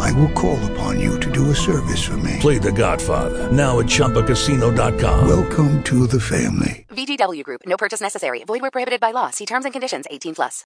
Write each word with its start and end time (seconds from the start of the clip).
I 0.00 0.12
will 0.12 0.30
call 0.32 0.58
upon 0.72 1.00
you 1.00 1.18
to 1.20 1.30
do 1.30 1.50
a 1.50 1.54
service 1.54 2.04
for 2.04 2.16
me. 2.18 2.38
Play 2.40 2.58
The 2.58 2.72
Godfather 2.72 3.50
now 3.50 3.80
at 3.80 3.86
ChumbaCasino.com. 3.86 5.28
Welcome 5.28 5.82
to 5.84 6.06
the 6.06 6.20
family. 6.20 6.86
VGW 6.90 7.42
Group. 7.42 7.62
No 7.66 7.76
purchase 7.76 8.00
necessary. 8.00 8.44
Void 8.44 8.62
where 8.62 8.70
prohibited 8.70 9.00
by 9.00 9.10
law. 9.10 9.30
See 9.30 9.46
terms 9.46 9.64
and 9.64 9.72
conditions. 9.72 10.06
18 10.10 10.34
plus. 10.34 10.64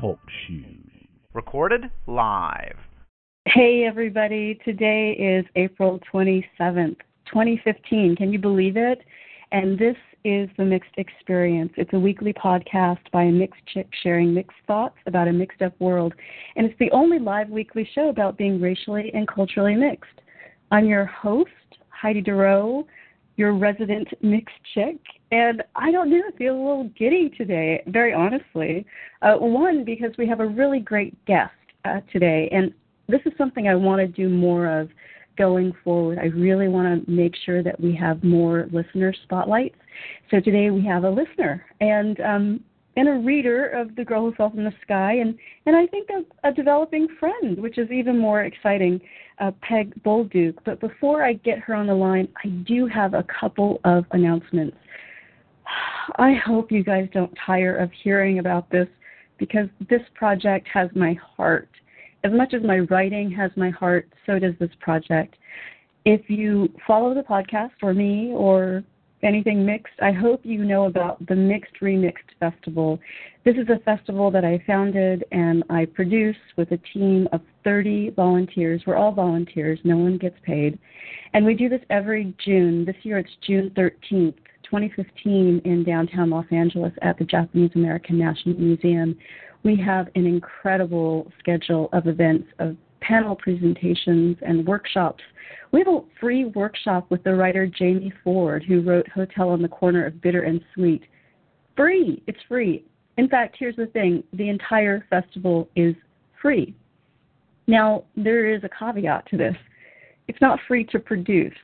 Talk 0.00 0.20
shoes. 0.46 0.90
Recorded 1.32 1.90
live. 2.06 2.76
Hey, 3.46 3.84
everybody. 3.86 4.58
Today 4.64 5.12
is 5.12 5.44
April 5.56 6.00
27th, 6.12 6.96
2015. 7.26 8.16
Can 8.16 8.32
you 8.32 8.38
believe 8.38 8.76
it? 8.76 9.02
And 9.52 9.78
this 9.78 9.96
is 10.24 10.48
The 10.56 10.64
Mixed 10.64 10.94
Experience. 10.96 11.70
It's 11.76 11.92
a 11.92 11.98
weekly 11.98 12.32
podcast 12.32 13.00
by 13.12 13.24
a 13.24 13.30
mixed 13.30 13.60
chick 13.66 13.86
sharing 14.02 14.32
mixed 14.32 14.56
thoughts 14.66 14.96
about 15.06 15.28
a 15.28 15.32
mixed 15.32 15.60
up 15.60 15.78
world. 15.80 16.14
And 16.56 16.64
it's 16.64 16.78
the 16.78 16.90
only 16.92 17.18
live 17.18 17.50
weekly 17.50 17.86
show 17.94 18.08
about 18.08 18.38
being 18.38 18.58
racially 18.58 19.10
and 19.12 19.28
culturally 19.28 19.74
mixed. 19.74 20.22
I'm 20.70 20.86
your 20.86 21.04
host, 21.04 21.50
Heidi 21.90 22.22
Durrow, 22.22 22.86
your 23.36 23.52
resident 23.52 24.08
mixed 24.22 24.54
chick. 24.72 24.96
And 25.30 25.62
I 25.76 25.92
don't 25.92 26.08
know, 26.08 26.22
I 26.26 26.36
feel 26.38 26.54
a 26.54 26.56
little 26.56 26.90
giddy 26.98 27.28
today, 27.36 27.82
very 27.88 28.14
honestly. 28.14 28.86
Uh, 29.20 29.34
one, 29.34 29.84
because 29.84 30.12
we 30.16 30.26
have 30.26 30.40
a 30.40 30.46
really 30.46 30.80
great 30.80 31.22
guest 31.26 31.52
uh, 31.84 32.00
today. 32.10 32.48
And 32.50 32.72
this 33.08 33.20
is 33.26 33.32
something 33.36 33.68
I 33.68 33.74
want 33.74 34.00
to 34.00 34.06
do 34.06 34.30
more 34.30 34.80
of 34.80 34.88
going 35.36 35.72
forward. 35.82 36.18
I 36.18 36.26
really 36.26 36.68
want 36.68 37.04
to 37.04 37.10
make 37.10 37.34
sure 37.44 37.62
that 37.62 37.78
we 37.80 37.94
have 37.96 38.22
more 38.22 38.68
listener 38.72 39.14
spotlights. 39.24 39.76
So 40.30 40.40
today 40.40 40.70
we 40.70 40.84
have 40.86 41.04
a 41.04 41.10
listener 41.10 41.64
and 41.80 42.20
um, 42.20 42.60
and 42.96 43.08
a 43.08 43.12
reader 43.12 43.68
of 43.68 43.96
The 43.96 44.04
Girl 44.04 44.22
Who 44.22 44.34
Fell 44.34 44.50
from 44.50 44.64
the 44.64 44.72
Sky, 44.82 45.14
and 45.14 45.36
and 45.66 45.76
I 45.76 45.86
think 45.86 46.08
a, 46.10 46.48
a 46.48 46.52
developing 46.52 47.08
friend, 47.18 47.58
which 47.58 47.78
is 47.78 47.90
even 47.90 48.18
more 48.18 48.42
exciting, 48.42 49.00
uh, 49.40 49.50
Peg 49.62 49.94
Bolduc. 50.04 50.54
But 50.64 50.80
before 50.80 51.24
I 51.24 51.34
get 51.34 51.58
her 51.60 51.74
on 51.74 51.86
the 51.86 51.94
line, 51.94 52.28
I 52.44 52.48
do 52.48 52.86
have 52.86 53.14
a 53.14 53.24
couple 53.40 53.80
of 53.84 54.04
announcements. 54.12 54.76
I 56.16 56.34
hope 56.34 56.70
you 56.70 56.84
guys 56.84 57.08
don't 57.12 57.36
tire 57.44 57.76
of 57.76 57.90
hearing 58.02 58.38
about 58.38 58.70
this 58.70 58.88
because 59.38 59.68
this 59.88 60.02
project 60.14 60.68
has 60.72 60.88
my 60.94 61.14
heart 61.36 61.68
as 62.24 62.32
much 62.32 62.54
as 62.54 62.62
my 62.62 62.80
writing 62.80 63.30
has 63.30 63.50
my 63.54 63.70
heart, 63.70 64.08
so 64.24 64.38
does 64.38 64.54
this 64.58 64.70
project. 64.80 65.36
If 66.06 66.28
you 66.28 66.70
follow 66.86 67.14
the 67.14 67.22
podcast 67.22 67.72
or 67.82 67.92
me 67.92 68.32
or 68.34 68.82
anything 69.22 69.64
mixed, 69.64 69.94
I 70.02 70.10
hope 70.10 70.40
you 70.42 70.64
know 70.64 70.86
about 70.86 71.24
the 71.26 71.36
Mixed 71.36 71.80
Remixed 71.80 72.32
Festival. 72.40 72.98
This 73.44 73.56
is 73.56 73.68
a 73.68 73.78
festival 73.84 74.30
that 74.30 74.44
I 74.44 74.62
founded 74.66 75.24
and 75.32 75.64
I 75.70 75.84
produce 75.84 76.36
with 76.56 76.72
a 76.72 76.78
team 76.92 77.28
of 77.32 77.40
30 77.62 78.10
volunteers. 78.10 78.82
We're 78.86 78.96
all 78.96 79.12
volunteers, 79.12 79.78
no 79.84 79.96
one 79.96 80.18
gets 80.18 80.36
paid. 80.44 80.78
And 81.34 81.44
we 81.44 81.54
do 81.54 81.68
this 81.68 81.80
every 81.90 82.34
June. 82.44 82.84
This 82.84 82.96
year 83.02 83.18
it's 83.18 83.30
June 83.46 83.70
13th. 83.76 84.34
2015 84.64 85.60
in 85.66 85.84
downtown 85.84 86.30
Los 86.30 86.46
Angeles 86.50 86.92
at 87.02 87.18
the 87.18 87.24
Japanese 87.24 87.70
American 87.74 88.18
National 88.18 88.58
Museum 88.58 89.14
we 89.64 89.76
have 89.76 90.08
an 90.14 90.26
incredible 90.26 91.30
schedule 91.38 91.88
of 91.92 92.06
events, 92.06 92.46
of 92.58 92.76
panel 93.00 93.34
presentations 93.34 94.36
and 94.42 94.66
workshops. 94.66 95.22
We 95.72 95.80
have 95.80 95.88
a 95.88 96.00
free 96.20 96.44
workshop 96.46 97.10
with 97.10 97.24
the 97.24 97.34
writer 97.34 97.66
Jamie 97.66 98.12
Ford, 98.22 98.62
who 98.62 98.82
wrote 98.82 99.08
Hotel 99.08 99.48
on 99.48 99.62
the 99.62 99.68
Corner 99.68 100.06
of 100.06 100.20
Bitter 100.20 100.42
and 100.42 100.60
Sweet. 100.74 101.02
Free. 101.76 102.22
It's 102.26 102.38
free. 102.46 102.84
In 103.16 103.28
fact, 103.28 103.56
here's 103.58 103.76
the 103.76 103.86
thing 103.86 104.22
the 104.32 104.48
entire 104.48 105.06
festival 105.10 105.68
is 105.74 105.94
free. 106.40 106.74
Now, 107.66 108.04
there 108.16 108.54
is 108.54 108.62
a 108.64 108.68
caveat 108.68 109.26
to 109.30 109.36
this 109.36 109.56
it's 110.28 110.40
not 110.40 110.58
free 110.66 110.84
to 110.84 110.98
produce. 110.98 111.54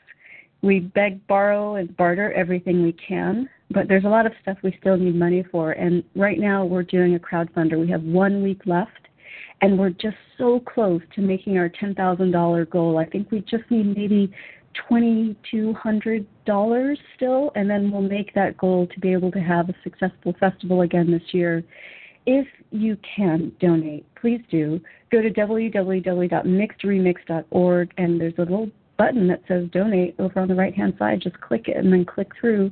We 0.62 0.80
beg, 0.80 1.26
borrow, 1.26 1.76
and 1.76 1.96
barter 1.96 2.32
everything 2.32 2.82
we 2.82 2.92
can, 2.92 3.48
but 3.70 3.88
there's 3.88 4.04
a 4.04 4.08
lot 4.08 4.26
of 4.26 4.32
stuff 4.42 4.58
we 4.62 4.76
still 4.80 4.96
need 4.96 5.14
money 5.14 5.44
for. 5.50 5.72
And 5.72 6.04
right 6.14 6.38
now 6.38 6.64
we're 6.64 6.82
doing 6.82 7.14
a 7.14 7.18
crowdfunder. 7.18 7.80
We 7.80 7.88
have 7.90 8.02
one 8.02 8.42
week 8.42 8.62
left, 8.66 9.08
and 9.62 9.78
we're 9.78 9.90
just 9.90 10.16
so 10.36 10.60
close 10.60 11.00
to 11.14 11.22
making 11.22 11.56
our 11.56 11.70
$10,000 11.70 12.70
goal. 12.70 12.98
I 12.98 13.06
think 13.06 13.30
we 13.30 13.40
just 13.40 13.64
need 13.70 13.96
maybe 13.96 14.30
$2,200 14.90 16.96
still, 17.16 17.52
and 17.54 17.70
then 17.70 17.90
we'll 17.90 18.02
make 18.02 18.34
that 18.34 18.56
goal 18.56 18.86
to 18.86 19.00
be 19.00 19.12
able 19.12 19.32
to 19.32 19.40
have 19.40 19.68
a 19.68 19.74
successful 19.82 20.32
festival 20.38 20.82
again 20.82 21.10
this 21.10 21.32
year. 21.32 21.64
If 22.26 22.46
you 22.70 22.96
can 23.16 23.50
donate, 23.60 24.04
please 24.14 24.42
do. 24.50 24.78
Go 25.10 25.22
to 25.22 25.30
www.mixedremixed.org, 25.30 27.94
and 27.96 28.20
there's 28.20 28.34
a 28.38 28.42
little 28.42 28.70
button 29.00 29.26
that 29.28 29.42
says 29.48 29.66
donate 29.72 30.14
over 30.18 30.40
on 30.40 30.48
the 30.48 30.54
right 30.54 30.74
hand 30.74 30.94
side. 30.98 31.20
Just 31.22 31.40
click 31.40 31.68
it 31.68 31.76
and 31.76 31.90
then 31.90 32.04
click 32.04 32.28
through 32.38 32.70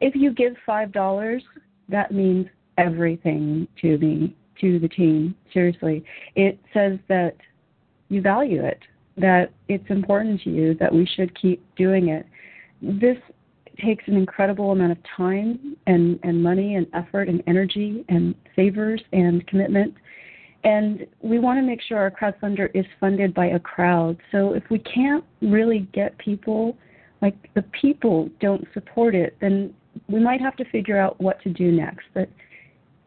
if 0.00 0.14
you 0.16 0.32
give 0.32 0.54
five 0.64 0.92
dollars, 0.92 1.42
that 1.88 2.12
means 2.12 2.46
everything 2.78 3.68
to 3.80 3.98
me, 3.98 4.34
to 4.60 4.78
the 4.78 4.88
team. 4.88 5.34
Seriously, 5.52 6.04
it 6.34 6.58
says 6.72 6.98
that 7.08 7.36
you 8.08 8.20
value 8.20 8.64
it, 8.64 8.80
that 9.16 9.52
it's 9.68 9.88
important 9.90 10.40
to 10.42 10.50
you, 10.50 10.74
that 10.74 10.92
we 10.92 11.06
should 11.06 11.38
keep 11.38 11.62
doing 11.76 12.08
it. 12.08 12.26
This 12.80 13.18
takes 13.78 14.04
an 14.08 14.16
incredible 14.16 14.72
amount 14.72 14.92
of 14.92 14.98
time 15.16 15.76
and, 15.86 16.18
and 16.22 16.42
money 16.42 16.76
and 16.76 16.86
effort 16.94 17.28
and 17.28 17.42
energy 17.46 18.04
and 18.08 18.34
favors 18.56 19.02
and 19.12 19.46
commitment. 19.46 19.94
And 20.62 21.06
we 21.22 21.38
want 21.38 21.58
to 21.58 21.62
make 21.62 21.80
sure 21.80 21.98
our 21.98 22.10
crowdfunder 22.10 22.68
is 22.74 22.84
funded 22.98 23.32
by 23.32 23.46
a 23.46 23.58
crowd. 23.58 24.18
So 24.30 24.52
if 24.52 24.62
we 24.70 24.78
can't 24.78 25.24
really 25.40 25.88
get 25.92 26.16
people, 26.18 26.76
like 27.22 27.34
the 27.54 27.62
people 27.80 28.28
don't 28.40 28.66
support 28.74 29.14
it, 29.14 29.36
then 29.40 29.74
we 30.08 30.20
might 30.20 30.40
have 30.40 30.56
to 30.56 30.64
figure 30.66 30.98
out 30.98 31.20
what 31.20 31.40
to 31.42 31.50
do 31.50 31.72
next. 31.72 32.04
But 32.12 32.28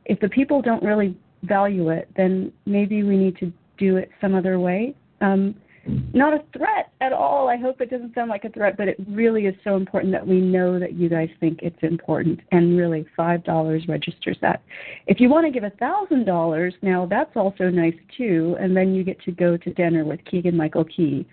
if 0.05 0.19
the 0.19 0.29
people 0.29 0.61
don't 0.61 0.83
really 0.83 1.15
value 1.43 1.89
it, 1.89 2.09
then 2.17 2.51
maybe 2.65 3.03
we 3.03 3.17
need 3.17 3.37
to 3.37 3.53
do 3.77 3.97
it 3.97 4.09
some 4.19 4.33
other 4.33 4.59
way. 4.59 4.95
Um, 5.21 5.55
not 5.85 6.33
a 6.33 6.43
threat 6.55 6.93
at 7.01 7.11
all. 7.11 7.49
I 7.49 7.57
hope 7.57 7.81
it 7.81 7.89
doesn't 7.89 8.15
sound 8.15 8.29
like 8.29 8.45
a 8.45 8.49
threat, 8.49 8.77
but 8.77 8.87
it 8.87 8.95
really 9.07 9.47
is 9.47 9.55
so 9.63 9.75
important 9.75 10.13
that 10.13 10.25
we 10.25 10.39
know 10.39 10.79
that 10.79 10.93
you 10.93 11.09
guys 11.09 11.27
think 11.39 11.59
it's 11.61 11.81
important. 11.81 12.39
And 12.51 12.77
really, 12.77 13.05
five 13.17 13.43
dollars 13.43 13.83
registers 13.87 14.37
that. 14.41 14.61
If 15.07 15.19
you 15.19 15.29
want 15.29 15.45
to 15.45 15.51
give 15.51 15.63
a 15.63 15.71
thousand 15.71 16.25
dollars, 16.25 16.73
now 16.81 17.05
that's 17.05 17.35
also 17.35 17.69
nice 17.69 17.95
too, 18.17 18.55
and 18.59 18.75
then 18.75 18.95
you 18.95 19.03
get 19.03 19.21
to 19.23 19.31
go 19.31 19.57
to 19.57 19.73
dinner 19.73 20.05
with 20.05 20.23
Keegan 20.25 20.55
Michael 20.55 20.85
Key. 20.85 21.25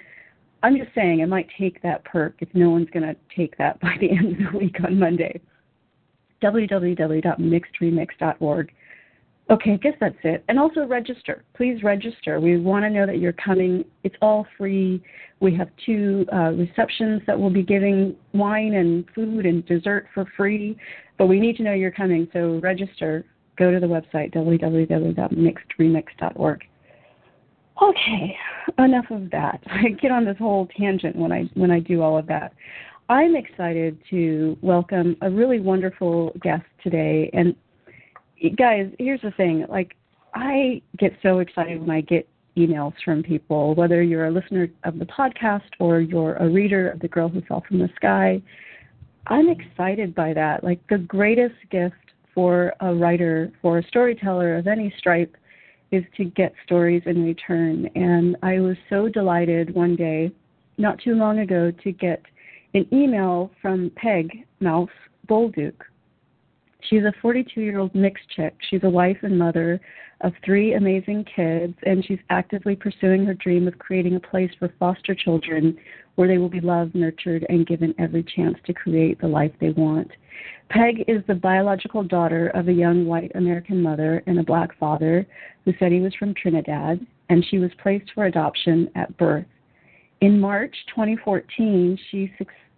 I'm 0.63 0.77
just 0.77 0.95
saying 0.95 1.23
I 1.23 1.27
might 1.27 1.49
take 1.59 1.81
that 1.83 2.05
perk 2.05 2.35
if 2.41 2.49
no 2.53 2.69
one's 2.71 2.91
going 2.91 3.07
to 3.07 3.17
take 3.35 3.57
that 3.59 3.81
by 3.81 3.97
the 4.01 4.11
end 4.11 4.33
of 4.33 4.39
the 4.53 4.59
week 4.59 4.77
on 4.85 4.99
Monday. 4.99 5.41
www.mixedremixed.org. 6.43 8.73
Okay, 9.51 9.73
I 9.73 9.77
guess 9.77 9.95
that's 9.99 10.15
it. 10.23 10.45
And 10.49 10.61
also 10.61 10.87
register. 10.87 11.43
Please 11.57 11.83
register. 11.83 12.39
We 12.39 12.61
want 12.61 12.85
to 12.85 12.91
know 12.91 13.05
that 13.05 13.19
you're 13.19 13.33
coming. 13.33 13.85
It's 14.05 14.15
all 14.23 14.47
free. 14.57 15.03
We 15.41 15.57
have 15.57 15.69
two 15.85 16.25
uh, 16.33 16.53
receptions 16.53 17.23
that 17.27 17.37
will 17.39 17.51
be 17.51 17.65
giving 17.65 18.15
wine 18.33 18.75
and 18.75 19.05
food 19.13 19.47
and 19.47 19.67
dessert 19.67 20.07
for 20.15 20.25
free, 20.37 20.77
but 21.19 21.27
we 21.27 21.41
need 21.41 21.57
to 21.57 21.65
know 21.65 21.73
you're 21.73 21.91
coming. 21.91 22.29
So 22.33 22.61
register. 22.63 23.25
Go 23.59 23.73
to 23.73 23.81
the 23.81 23.87
website 23.87 24.33
www.mixedremixed.org. 24.35 26.65
Okay, 27.83 28.37
enough 28.79 29.07
of 29.11 29.31
that. 29.31 29.61
I 29.67 29.89
get 30.01 30.13
on 30.13 30.25
this 30.25 30.39
whole 30.39 30.69
tangent 30.79 31.17
when 31.17 31.33
I 31.33 31.51
when 31.55 31.71
I 31.71 31.81
do 31.81 32.03
all 32.03 32.17
of 32.17 32.27
that. 32.29 32.55
I'm 33.09 33.35
excited 33.35 33.99
to 34.11 34.57
welcome 34.63 35.17
a 35.23 35.29
really 35.29 35.59
wonderful 35.59 36.31
guest 36.41 36.63
today. 36.83 37.29
And 37.33 37.57
guys, 38.57 38.91
here's 38.99 39.21
the 39.21 39.33
thing: 39.33 39.67
like, 39.69 39.97
I 40.35 40.83
get 40.99 41.13
so 41.23 41.39
excited 41.41 41.81
when 41.81 41.91
I 41.91 42.01
get 42.01 42.29
emails 42.57 42.95
from 43.05 43.23
people, 43.23 43.75
whether 43.75 44.03
you're 44.03 44.27
a 44.27 44.31
listener 44.31 44.69
of 44.85 44.99
the 44.99 45.07
podcast 45.07 45.69
or 45.79 46.01
you're 46.01 46.35
a 46.37 46.49
reader 46.49 46.91
of 46.91 47.01
The 47.01 47.09
Girl 47.09 47.29
Who 47.29 47.41
Fell 47.43 47.63
from 47.67 47.79
the 47.79 47.89
Sky. 47.97 48.43
I'm 49.27 49.49
excited 49.49 50.15
by 50.15 50.35
that. 50.35 50.65
Like 50.65 50.81
the 50.89 50.99
greatest 50.99 51.55
gift 51.71 51.95
for 52.35 52.73
a 52.81 52.95
writer, 52.95 53.53
for 53.63 53.79
a 53.79 53.87
storyteller 53.87 54.57
of 54.57 54.67
any 54.67 54.93
stripe, 54.99 55.37
is 55.91 56.05
to 56.17 56.25
get 56.25 56.55
stories 56.65 57.03
in 57.07 57.25
return. 57.25 57.89
And 57.95 58.37
I 58.43 58.61
was 58.61 58.77
so 58.89 59.09
delighted 59.09 59.75
one 59.75 59.97
day, 59.97 60.33
not 60.79 60.99
too 61.01 61.15
long 61.15 61.41
ago, 61.41 61.73
to 61.83 61.93
get 61.93 62.23
an 62.75 62.87
email 62.93 63.51
from 63.61 63.91
Peg 63.97 64.47
Mouse 64.61 64.89
Bolduc. 65.29 65.75
She's 66.89 67.05
a 67.05 67.13
42 67.21 67.61
year 67.61 67.79
old 67.79 67.95
mixed 67.95 68.29
chick. 68.35 68.55
She's 68.69 68.83
a 68.85 68.91
wife 68.91 69.19
and 69.23 69.39
mother 69.39 69.81
of 70.23 70.33
three 70.45 70.75
amazing 70.75 71.25
kids, 71.35 71.75
and 71.85 72.05
she's 72.05 72.19
actively 72.29 72.77
pursuing 72.77 73.25
her 73.25 73.35
dream 73.35 73.67
of 73.67 73.79
creating 73.79 74.17
a 74.17 74.21
place 74.21 74.51
for 74.59 74.73
foster 74.79 75.15
children 75.15 75.77
where 76.17 76.29
they 76.29 76.39
will 76.39 76.51
be 76.51 76.61
loved, 76.61 76.95
nurtured, 76.95 77.47
and 77.49 77.67
given 77.67 77.95
every 77.99 78.23
chance 78.37 78.57
to 78.67 78.75
create 78.75 79.21
the 79.21 79.29
life 79.29 79.53
they 79.61 79.71
want. 79.71 80.11
Peg 80.69 81.05
is 81.09 81.23
the 81.27 81.35
biological 81.35 82.03
daughter 82.03 82.49
of 82.49 82.69
a 82.69 82.73
young 82.73 83.07
white 83.07 83.33
American 83.35 83.81
mother 83.83 84.23
and 84.27 84.39
a 84.39 84.45
black 84.45 84.79
father 84.79 85.27
who 85.65 85.73
said 85.79 85.93
he 85.93 86.01
was 86.01 86.15
from 86.15 86.35
Trinidad, 86.35 87.05
and 87.31 87.45
she 87.51 87.59
was 87.59 87.71
placed 87.83 88.11
for 88.15 88.27
adoption 88.27 88.91
at 88.95 89.17
birth. 89.17 89.47
In 90.21 90.39
March 90.39 90.75
2014, 90.95 91.99
she 92.11 92.31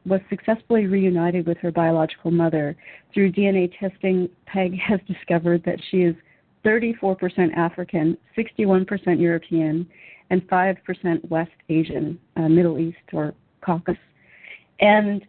was 0.04 0.20
successfully 0.28 0.87
reunited 0.87 1.46
with 1.46 1.58
her 1.58 1.70
biological 1.70 2.31
mother. 2.31 2.76
Through 3.14 3.32
DNA 3.32 3.72
testing, 3.78 4.28
Peg 4.46 4.78
has 4.78 5.00
discovered 5.06 5.62
that 5.64 5.78
she 5.90 5.99
is 5.99 6.14
34% 6.64 7.54
African, 7.56 8.16
61% 8.37 9.20
European, 9.20 9.87
and 10.31 10.43
5% 10.49 11.28
West 11.28 11.50
Asian, 11.69 12.19
uh, 12.37 12.49
Middle 12.49 12.78
East 12.78 12.99
or 13.12 13.34
Caucasus. 13.64 14.00
And 14.81 15.25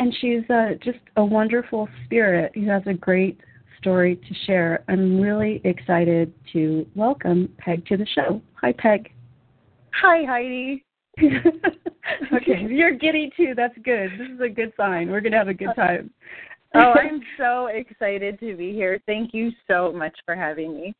and 0.00 0.14
she's 0.20 0.48
uh, 0.48 0.74
just 0.80 1.00
a 1.16 1.24
wonderful 1.24 1.88
spirit 2.04 2.52
who 2.54 2.68
has 2.68 2.82
a 2.86 2.94
great 2.94 3.40
story 3.80 4.14
to 4.14 4.34
share. 4.46 4.84
I'm 4.88 5.20
really 5.20 5.60
excited 5.64 6.32
to 6.52 6.86
welcome 6.94 7.52
Peg 7.58 7.84
to 7.86 7.96
the 7.96 8.06
show. 8.14 8.40
Hi, 8.60 8.72
Peg. 8.72 9.10
Hi, 10.00 10.24
Heidi. 10.24 10.84
okay, 12.32 12.66
you're 12.68 12.94
giddy 12.94 13.30
too. 13.36 13.54
That's 13.56 13.76
good. 13.84 14.10
This 14.18 14.28
is 14.34 14.40
a 14.40 14.48
good 14.48 14.72
sign. 14.76 15.10
We're 15.10 15.20
going 15.20 15.32
to 15.32 15.38
have 15.38 15.48
a 15.48 15.54
good 15.54 15.68
uh, 15.68 15.74
time. 15.74 16.10
oh, 16.74 16.78
I'm 16.94 17.20
so 17.36 17.66
excited 17.66 18.38
to 18.40 18.56
be 18.56 18.72
here. 18.72 19.00
Thank 19.06 19.34
you 19.34 19.50
so 19.66 19.92
much 19.92 20.16
for 20.24 20.34
having 20.34 20.74
me. 20.74 20.94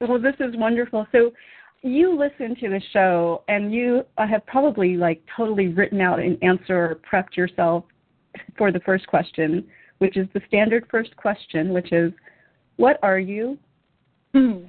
Well, 0.00 0.20
this 0.20 0.34
is 0.40 0.56
wonderful. 0.56 1.06
So, 1.12 1.32
you 1.82 2.16
listen 2.16 2.54
to 2.56 2.68
the 2.68 2.80
show 2.92 3.42
and 3.48 3.72
you 3.72 4.02
uh, 4.18 4.26
have 4.26 4.44
probably 4.46 4.96
like 4.96 5.22
totally 5.34 5.68
written 5.68 6.00
out 6.00 6.20
an 6.20 6.38
answer 6.42 6.76
or 6.76 7.00
prepped 7.10 7.36
yourself 7.36 7.84
for 8.58 8.70
the 8.70 8.80
first 8.80 9.06
question, 9.06 9.66
which 9.98 10.16
is 10.16 10.26
the 10.34 10.42
standard 10.46 10.86
first 10.90 11.16
question, 11.16 11.72
which 11.72 11.92
is, 11.92 12.12
What 12.76 12.98
are 13.02 13.18
you? 13.18 13.58
Hmm. 14.34 14.64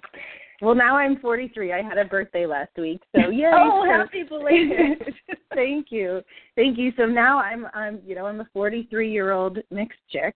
Well, 0.61 0.75
now 0.75 0.95
I'm 0.95 1.19
43. 1.19 1.73
I 1.73 1.81
had 1.81 1.97
a 1.97 2.05
birthday 2.05 2.45
last 2.45 2.71
week, 2.77 3.01
so 3.15 3.29
yeah. 3.29 3.51
oh, 3.55 3.83
happy 3.83 4.23
belated! 4.23 5.15
Thank 5.55 5.87
you, 5.89 6.21
thank 6.55 6.77
you. 6.77 6.93
So 6.95 7.05
now 7.05 7.39
I'm, 7.39 7.67
I'm, 7.73 7.99
you 8.05 8.15
know, 8.15 8.25
I'm 8.25 8.39
a 8.39 8.47
43 8.53 9.11
year 9.11 9.31
old 9.31 9.57
mixed 9.69 9.99
chick, 10.09 10.33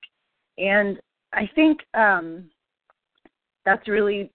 and 0.58 1.00
I 1.32 1.50
think 1.56 1.80
um 1.94 2.50
that's 3.64 3.88
really, 3.88 4.30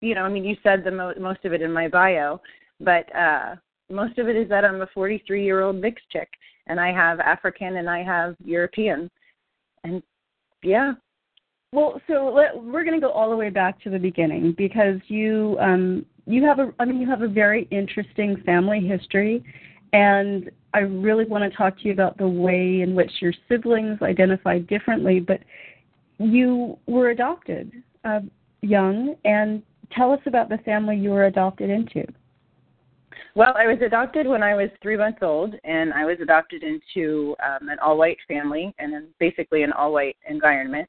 you 0.00 0.14
know, 0.14 0.22
I 0.22 0.28
mean, 0.28 0.44
you 0.44 0.56
said 0.62 0.84
the 0.84 0.92
mo- 0.92 1.14
most 1.18 1.44
of 1.44 1.52
it 1.52 1.60
in 1.60 1.72
my 1.72 1.88
bio, 1.88 2.40
but 2.78 3.12
uh 3.16 3.56
most 3.90 4.18
of 4.18 4.28
it 4.28 4.36
is 4.36 4.48
that 4.48 4.64
I'm 4.64 4.80
a 4.80 4.86
43 4.94 5.44
year 5.44 5.62
old 5.62 5.76
mixed 5.76 6.08
chick, 6.10 6.28
and 6.68 6.78
I 6.78 6.92
have 6.92 7.18
African 7.18 7.78
and 7.78 7.90
I 7.90 8.04
have 8.04 8.36
European, 8.44 9.10
and 9.82 10.02
yeah, 10.62 10.92
well, 11.72 12.00
so 12.06 12.30
let, 12.34 12.62
we're 12.62 12.84
going 12.84 13.00
to 13.00 13.04
go 13.04 13.10
all 13.10 13.30
the 13.30 13.36
way 13.36 13.48
back 13.48 13.80
to 13.82 13.90
the 13.90 13.98
beginning 13.98 14.54
because 14.56 15.00
you 15.08 15.56
um, 15.58 16.04
you 16.26 16.44
have 16.44 16.58
a 16.58 16.72
I 16.78 16.84
mean 16.84 17.00
you 17.00 17.08
have 17.08 17.22
a 17.22 17.28
very 17.28 17.66
interesting 17.70 18.36
family 18.44 18.80
history, 18.80 19.42
and 19.94 20.50
I 20.74 20.80
really 20.80 21.24
want 21.24 21.50
to 21.50 21.56
talk 21.56 21.78
to 21.78 21.84
you 21.84 21.92
about 21.92 22.18
the 22.18 22.28
way 22.28 22.82
in 22.82 22.94
which 22.94 23.10
your 23.20 23.32
siblings 23.48 24.02
identify 24.02 24.58
differently. 24.58 25.18
But 25.18 25.40
you 26.18 26.78
were 26.86 27.08
adopted 27.08 27.72
uh, 28.04 28.20
young, 28.60 29.14
and 29.24 29.62
tell 29.96 30.12
us 30.12 30.20
about 30.26 30.50
the 30.50 30.58
family 30.58 30.96
you 30.96 31.10
were 31.10 31.24
adopted 31.24 31.70
into. 31.70 32.04
Well, 33.34 33.54
I 33.56 33.66
was 33.66 33.78
adopted 33.84 34.26
when 34.26 34.42
I 34.42 34.54
was 34.54 34.68
three 34.82 34.98
months 34.98 35.20
old, 35.22 35.54
and 35.64 35.90
I 35.94 36.04
was 36.04 36.18
adopted 36.20 36.62
into 36.62 37.34
um, 37.42 37.70
an 37.70 37.78
all-white 37.78 38.18
family 38.28 38.74
and 38.78 39.06
basically 39.18 39.62
an 39.62 39.72
all-white 39.72 40.16
environment 40.28 40.86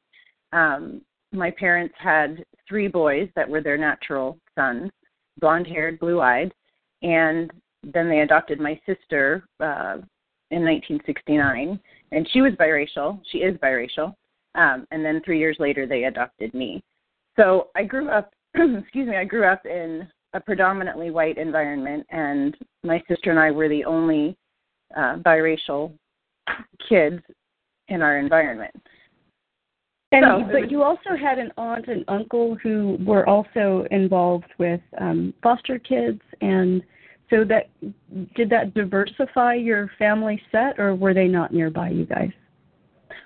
um, 0.53 1.01
my 1.31 1.51
parents 1.51 1.95
had 1.97 2.45
three 2.67 2.87
boys 2.87 3.27
that 3.35 3.49
were 3.49 3.61
their 3.61 3.77
natural 3.77 4.37
sons, 4.55 4.91
blonde 5.39 5.67
haired, 5.67 5.99
blue 5.99 6.21
eyed, 6.21 6.53
and 7.01 7.51
then 7.83 8.07
they 8.07 8.21
adopted 8.21 8.59
my 8.59 8.79
sister 8.85 9.43
uh, 9.59 9.97
in 10.51 10.63
1969, 10.63 11.79
and 12.11 12.29
she 12.31 12.41
was 12.41 12.53
biracial. 12.53 13.19
She 13.31 13.39
is 13.39 13.57
biracial. 13.57 14.15
Um, 14.55 14.87
and 14.91 15.03
then 15.03 15.21
three 15.25 15.39
years 15.39 15.57
later, 15.59 15.87
they 15.87 16.03
adopted 16.03 16.53
me. 16.53 16.83
So 17.35 17.69
I 17.75 17.83
grew 17.83 18.09
up, 18.09 18.31
excuse 18.53 19.07
me, 19.07 19.17
I 19.17 19.25
grew 19.25 19.45
up 19.45 19.65
in 19.65 20.07
a 20.33 20.39
predominantly 20.39 21.09
white 21.09 21.37
environment, 21.37 22.05
and 22.11 22.55
my 22.83 23.01
sister 23.07 23.31
and 23.31 23.39
I 23.39 23.51
were 23.51 23.67
the 23.67 23.85
only 23.85 24.37
uh, 24.95 25.17
biracial 25.17 25.91
kids 26.87 27.21
in 27.87 28.01
our 28.01 28.19
environment. 28.19 28.75
And 30.13 30.45
so, 30.45 30.51
but 30.51 30.69
you 30.69 30.83
also 30.83 31.17
had 31.19 31.39
an 31.39 31.51
aunt 31.57 31.87
and 31.87 32.05
uncle 32.07 32.55
who 32.61 32.97
were 33.03 33.27
also 33.27 33.85
involved 33.89 34.45
with 34.59 34.79
um, 35.01 35.33
foster 35.41 35.79
kids, 35.79 36.21
and 36.39 36.83
so 37.31 37.43
that 37.45 37.69
did 38.35 38.47
that 38.51 38.75
diversify 38.75 39.55
your 39.55 39.89
family 39.97 40.39
set, 40.51 40.79
or 40.79 40.93
were 40.93 41.15
they 41.15 41.27
not 41.27 41.51
nearby 41.51 41.89
you 41.89 42.05
guys? 42.05 42.29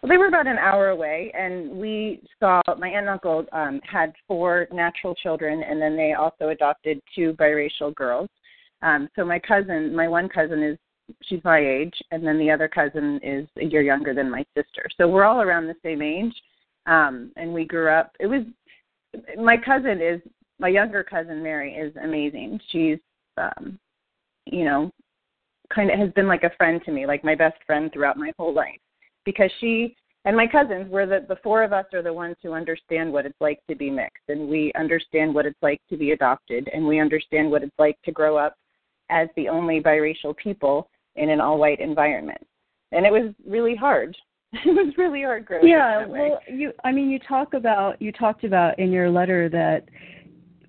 Well, 0.01 0.09
they 0.09 0.17
were 0.17 0.27
about 0.27 0.47
an 0.47 0.57
hour 0.57 0.89
away, 0.89 1.29
and 1.37 1.71
we 1.71 2.21
saw 2.39 2.61
my 2.77 2.87
aunt 2.87 2.99
and 2.99 3.09
uncle 3.09 3.45
um, 3.51 3.81
had 3.83 4.13
four 4.25 4.67
natural 4.71 5.13
children, 5.13 5.63
and 5.63 5.81
then 5.81 5.97
they 5.97 6.13
also 6.13 6.49
adopted 6.49 7.01
two 7.13 7.33
biracial 7.33 7.93
girls. 7.95 8.29
Um, 8.81 9.09
so 9.17 9.25
my 9.25 9.39
cousin, 9.39 9.93
my 9.93 10.07
one 10.07 10.29
cousin 10.29 10.63
is 10.63 10.77
she's 11.23 11.43
my 11.43 11.59
age, 11.59 11.95
and 12.11 12.25
then 12.25 12.39
the 12.39 12.49
other 12.49 12.69
cousin 12.69 13.19
is 13.23 13.45
a 13.61 13.65
year 13.65 13.81
younger 13.81 14.13
than 14.13 14.31
my 14.31 14.45
sister. 14.55 14.85
So 14.97 15.09
we're 15.09 15.25
all 15.25 15.41
around 15.41 15.67
the 15.67 15.75
same 15.83 16.01
age 16.01 16.33
um 16.87 17.31
and 17.35 17.53
we 17.53 17.65
grew 17.65 17.89
up 17.89 18.11
it 18.19 18.27
was 18.27 18.43
my 19.37 19.57
cousin 19.57 20.01
is 20.01 20.21
my 20.59 20.67
younger 20.67 21.03
cousin 21.03 21.43
Mary 21.43 21.73
is 21.73 21.95
amazing. 22.03 22.59
She's 22.69 22.99
um 23.37 23.79
you 24.45 24.65
know 24.65 24.91
kind 25.73 25.91
of 25.91 25.99
has 25.99 26.11
been 26.13 26.27
like 26.27 26.43
a 26.43 26.55
friend 26.57 26.81
to 26.85 26.91
me, 26.91 27.05
like 27.05 27.23
my 27.23 27.35
best 27.35 27.57
friend 27.65 27.91
throughout 27.91 28.17
my 28.17 28.31
whole 28.37 28.53
life 28.53 28.79
because 29.25 29.51
she 29.59 29.95
and 30.25 30.35
my 30.35 30.47
cousins 30.47 30.89
were 30.89 31.05
the 31.05 31.25
the 31.27 31.37
four 31.43 31.63
of 31.63 31.73
us 31.73 31.85
are 31.93 32.01
the 32.01 32.13
ones 32.13 32.35
who 32.41 32.53
understand 32.53 33.11
what 33.11 33.25
it's 33.25 33.41
like 33.41 33.59
to 33.69 33.75
be 33.75 33.89
mixed 33.89 34.23
and 34.29 34.47
we 34.47 34.71
understand 34.75 35.33
what 35.33 35.45
it's 35.45 35.61
like 35.61 35.81
to 35.89 35.97
be 35.97 36.11
adopted 36.11 36.69
and 36.73 36.85
we 36.85 36.99
understand 36.99 37.49
what 37.49 37.63
it's 37.63 37.79
like 37.79 37.97
to 38.03 38.11
grow 38.11 38.37
up 38.37 38.55
as 39.09 39.27
the 39.35 39.47
only 39.47 39.79
biracial 39.79 40.35
people 40.35 40.89
in 41.15 41.29
an 41.29 41.41
all 41.41 41.57
white 41.57 41.79
environment. 41.79 42.45
And 42.91 43.05
it 43.05 43.11
was 43.11 43.33
really 43.45 43.75
hard 43.75 44.15
it 44.53 44.67
was 44.67 44.93
really 44.97 45.23
hard 45.23 45.45
growth. 45.45 45.63
Yeah, 45.65 46.05
well, 46.05 46.39
you 46.47 46.71
I 46.85 46.91
mean 46.91 47.09
you 47.09 47.19
talk 47.19 47.53
about 47.53 48.01
you 48.01 48.11
talked 48.13 48.45
about 48.45 48.79
in 48.79 48.91
your 48.91 49.09
letter 49.09 49.49
that 49.49 49.89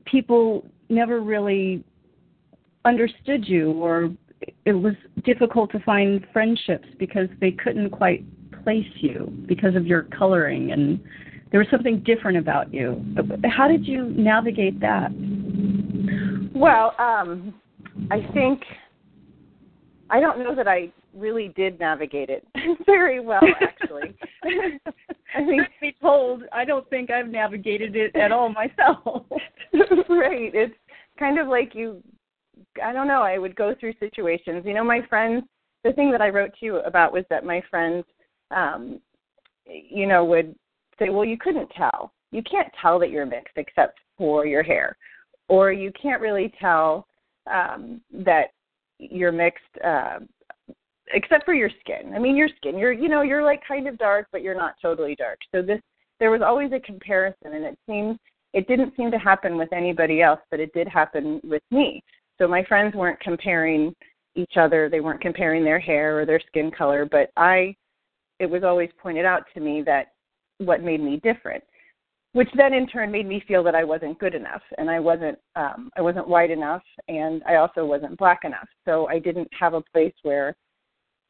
people 0.05 0.67
never 0.89 1.21
really 1.21 1.85
understood 2.85 3.47
you 3.47 3.73
or 3.73 4.11
it 4.65 4.73
was 4.73 4.95
difficult 5.25 5.71
to 5.73 5.81
find 5.81 6.27
friendships 6.33 6.89
because 6.99 7.29
they 7.41 7.53
couldn't 7.53 7.91
quite 7.91 8.25
place 8.65 8.87
you 8.97 9.33
because 9.47 9.77
of 9.77 9.87
your 9.87 10.03
coloring 10.05 10.73
and 10.73 11.01
there 11.51 11.61
was 11.61 11.69
something 11.71 12.03
different 12.05 12.37
about 12.37 12.75
you. 12.75 13.03
How 13.45 13.69
did 13.69 13.87
you 13.87 14.07
navigate 14.11 14.81
that? 14.81 15.11
Well, 16.55 16.95
um 16.99 17.55
I 18.11 18.27
think 18.33 18.63
I 20.11 20.19
don't 20.21 20.39
know 20.41 20.55
that 20.57 20.67
I 20.67 20.91
really 21.19 21.49
did 21.57 21.79
navigate 21.79 22.31
it 22.31 22.47
very 22.87 23.21
well, 23.21 23.43
actually. 23.61 24.17
I 25.35 25.41
mean, 25.41 25.67
be 25.81 25.95
told, 26.01 26.43
I 26.53 26.65
don't 26.65 26.89
think 26.89 27.11
I've 27.11 27.29
navigated 27.29 27.97
it 27.97 28.15
at 28.17 28.33
all 28.33 28.49
myself. 28.49 29.27
right. 30.09 30.53
It's 30.55 30.75
kind 31.19 31.39
of 31.39 31.49
like 31.49 31.75
you. 31.75 32.03
I 32.85 32.93
don't 32.93 33.09
know. 33.09 33.23
I 33.23 33.39
would 33.39 33.55
go 33.55 33.75
through 33.79 33.95
situations. 34.01 34.65
You 34.65 34.75
know, 34.75 34.85
my 34.85 35.01
friends. 35.09 35.45
The 35.85 35.93
thing 35.93 36.11
that 36.11 36.21
I 36.21 36.29
wrote 36.29 36.51
to 36.59 36.67
you 36.67 36.77
about 36.79 37.13
was 37.13 37.25
that 37.31 37.45
my 37.45 37.63
friends, 37.71 38.05
um, 38.51 39.01
you 39.65 40.07
know, 40.07 40.25
would 40.25 40.57
say, 40.99 41.09
"Well, 41.09 41.25
you 41.25 41.39
couldn't 41.39 41.71
tell. 41.71 42.13
You 42.33 42.43
can't 42.43 42.73
tell 42.83 42.99
that 42.99 43.11
you're 43.11 43.27
mixed 43.27 43.57
except 43.57 43.99
for 44.17 44.45
your 44.45 44.65
hair, 44.65 44.97
or 45.49 45.71
you 45.71 45.93
can't 46.01 46.21
really 46.21 46.53
tell 46.61 47.07
um, 47.47 48.01
that 48.13 48.49
you're 48.99 49.31
mixed." 49.31 49.63
Uh, 49.85 50.19
except 51.13 51.45
for 51.45 51.55
your 51.55 51.71
skin. 51.81 52.13
I 52.15 52.19
mean, 52.19 52.37
your 52.37 52.49
skin, 52.57 52.79
you're 52.79 52.93
you 52.93 53.09
know, 53.09 53.23
you're 53.23 53.45
like 53.45 53.63
kind 53.67 53.87
of 53.89 53.99
dark, 53.99 54.27
but 54.33 54.43
you're 54.43 54.55
not 54.55 54.75
totally 54.81 55.15
dark. 55.15 55.39
So 55.55 55.63
this 55.63 55.81
there 56.21 56.31
was 56.31 56.43
always 56.43 56.73
a 56.73 56.81
comparison, 56.81 57.55
and 57.55 57.65
it 57.65 57.79
seemed 57.89 58.19
it 58.55 58.67
didn't 58.67 58.95
seem 58.97 59.11
to 59.11 59.19
happen 59.19 59.57
with 59.57 59.73
anybody 59.73 60.23
else, 60.23 60.41
but 60.51 60.61
it 60.61 60.73
did 60.73 60.89
happen 60.89 61.41
with 61.45 61.63
me. 61.71 62.03
So 62.39 62.49
my 62.49 62.65
friends 62.65 62.95
weren't 62.95 63.21
comparing, 63.21 63.95
each 64.35 64.57
other. 64.57 64.89
They 64.89 65.01
weren't 65.01 65.21
comparing 65.21 65.65
their 65.65 65.81
hair 65.81 66.21
or 66.21 66.25
their 66.25 66.41
skin 66.47 66.71
color, 66.71 67.05
but 67.05 67.31
I 67.37 67.75
it 68.39 68.47
was 68.47 68.63
always 68.63 68.91
pointed 69.03 69.25
out 69.25 69.43
to 69.55 69.61
me 69.61 69.83
that 69.83 70.13
what 70.59 70.83
made 70.83 71.01
me 71.01 71.21
different 71.23 71.63
which 72.33 72.49
then 72.57 72.75
in 72.75 72.87
turn 72.87 73.11
made 73.11 73.27
me 73.27 73.43
feel 73.49 73.63
that 73.65 73.75
I 73.75 73.85
wasn't 73.85 74.19
good 74.19 74.35
enough 74.35 74.63
and 74.77 74.91
I 74.91 75.01
wasn't 75.01 75.39
um 75.57 75.91
I 75.97 76.03
wasn't 76.03 76.29
white 76.29 76.51
enough 76.51 76.83
and 77.09 77.43
I 77.49 77.57
also 77.57 77.85
wasn't 77.85 78.19
black 78.19 78.41
enough. 78.45 78.69
So 78.85 79.09
I 79.09 79.19
didn't 79.19 79.49
have 79.59 79.75
a 79.75 79.83
place 79.93 80.15
where 80.23 80.55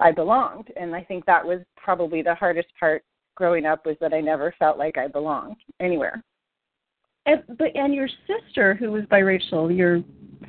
I 0.00 0.12
belonged 0.12 0.73
and 0.76 0.95
I 0.95 1.02
think 1.02 1.25
that 1.26 1.45
was 1.45 1.61
probably 1.76 2.23
the 2.23 2.35
hardest 2.35 2.69
part 2.78 3.02
growing 3.35 3.67
up 3.67 3.87
was 3.87 3.97
that 4.00 4.12
I 4.12 4.21
never 4.21 4.55
felt 4.59 4.78
like 4.78 4.99
I 4.99 5.09
belonged 5.09 5.57
anywhere. 5.81 6.23
And 7.26 7.43
but 7.59 7.75
and 7.75 7.95
your 7.95 8.09
sister 8.26 8.75
who 8.75 8.93
was 8.93 9.05
biracial, 9.05 9.75
your 9.76 10.02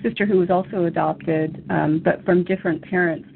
sister 0.03 0.25
who 0.25 0.39
was 0.39 0.49
also 0.49 0.85
adopted 0.85 1.63
um 1.69 2.01
but 2.03 2.23
from 2.25 2.43
different 2.43 2.83
parents, 2.83 3.27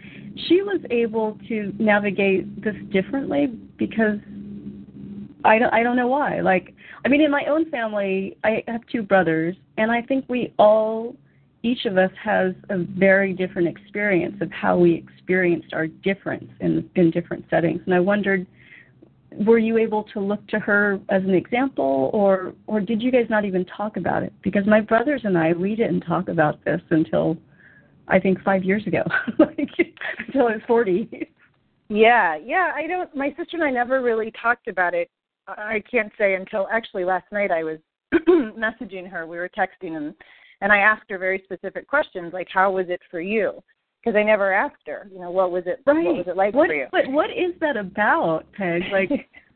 she 0.48 0.62
was 0.62 0.82
able 0.92 1.38
to 1.48 1.74
navigate 1.80 2.64
this 2.64 2.76
differently 2.92 3.48
because 3.78 4.20
I 5.44 5.60
don't 5.60 5.74
I 5.74 5.84
don't 5.84 5.96
know 5.96 6.08
why. 6.08 6.42
Like 6.42 6.74
I 7.06 7.10
mean 7.10 7.22
in 7.22 7.32
my 7.32 7.46
own 7.46 7.70
family 7.70 8.38
I 8.44 8.64
have 8.68 8.82
two 8.92 9.02
brothers 9.02 9.56
and 9.78 9.92
I 9.92 10.02
think 10.02 10.26
we 10.28 10.54
all 10.58 11.16
each 11.64 11.86
of 11.86 11.98
us 11.98 12.12
has 12.22 12.54
a 12.70 12.78
very 12.78 13.34
different 13.34 13.68
experience 13.68 14.36
of 14.42 14.52
how 14.52 14.78
we 14.78 14.94
experienced 14.94 15.74
our 15.74 15.88
difference 15.88 16.50
in 16.60 16.90
in 16.96 17.10
different 17.10 17.46
settings. 17.50 17.82
And 17.86 17.96
I 17.96 18.00
wondered 18.00 18.46
were 19.48 19.58
you 19.58 19.80
able 19.80 20.04
to 20.04 20.20
look 20.20 20.46
to 20.48 20.60
her 20.60 21.00
as 21.10 21.24
an 21.24 21.34
example 21.34 22.12
or 22.14 22.54
or 22.68 22.80
did 22.80 23.02
you 23.02 23.12
guys 23.12 23.26
not 23.30 23.46
even 23.46 23.66
talk 23.66 23.98
about 23.98 24.24
it? 24.24 24.34
Because 24.44 24.66
my 24.68 24.82
brothers 24.82 25.22
and 25.24 25.38
I 25.38 25.54
we 25.54 25.76
didn't 25.76 26.02
talk 26.02 26.28
about 26.28 26.64
this 26.66 26.82
until 26.92 27.38
I 28.08 28.20
think 28.20 28.42
5 28.42 28.64
years 28.64 28.86
ago. 28.86 29.04
like 29.40 29.70
until 30.28 30.48
I 30.48 30.54
was 30.54 30.62
40. 30.68 31.30
Yeah, 31.90 32.36
yeah, 32.36 32.72
I 32.76 32.88
don't 32.88 33.16
my 33.16 33.30
sister 33.38 33.58
and 33.58 33.64
I 33.64 33.72
never 33.72 34.02
really 34.02 34.32
talked 34.40 34.68
about 34.68 34.94
it 34.94 35.10
I 35.48 35.84
can't 35.90 36.12
say 36.18 36.36
until 36.36 36.68
actually 36.72 37.06
last 37.06 37.26
night 37.32 37.52
I 37.52 37.64
was 37.64 37.80
messaging 38.28 39.10
her. 39.10 39.28
We 39.28 39.38
were 39.38 39.50
texting 39.50 39.98
and 39.98 40.14
and 40.64 40.72
I 40.72 40.78
asked 40.78 41.04
her 41.10 41.20
very 41.20 41.42
specific 41.44 41.88
questions 41.88 42.34
like 42.34 42.48
how 42.52 42.72
was 42.72 42.86
it 42.90 43.02
for 43.12 43.22
you? 43.22 43.62
Because 44.04 44.18
I 44.18 44.24
never 44.24 44.52
asked 44.52 44.88
her, 44.88 45.08
you 45.14 45.20
know, 45.20 45.30
what 45.30 45.52
was 45.52 45.64
it 45.68 45.82
right. 45.86 46.04
what 46.04 46.16
was 46.16 46.26
it 46.28 46.38
like 46.38 46.56
what, 46.56 46.70
for 46.70 46.74
you? 46.74 46.88
But 46.92 47.08
what 47.10 47.30
is 47.30 47.54
that 47.60 47.78
about, 47.78 48.46
Peg? 48.54 48.82
Like 48.92 49.12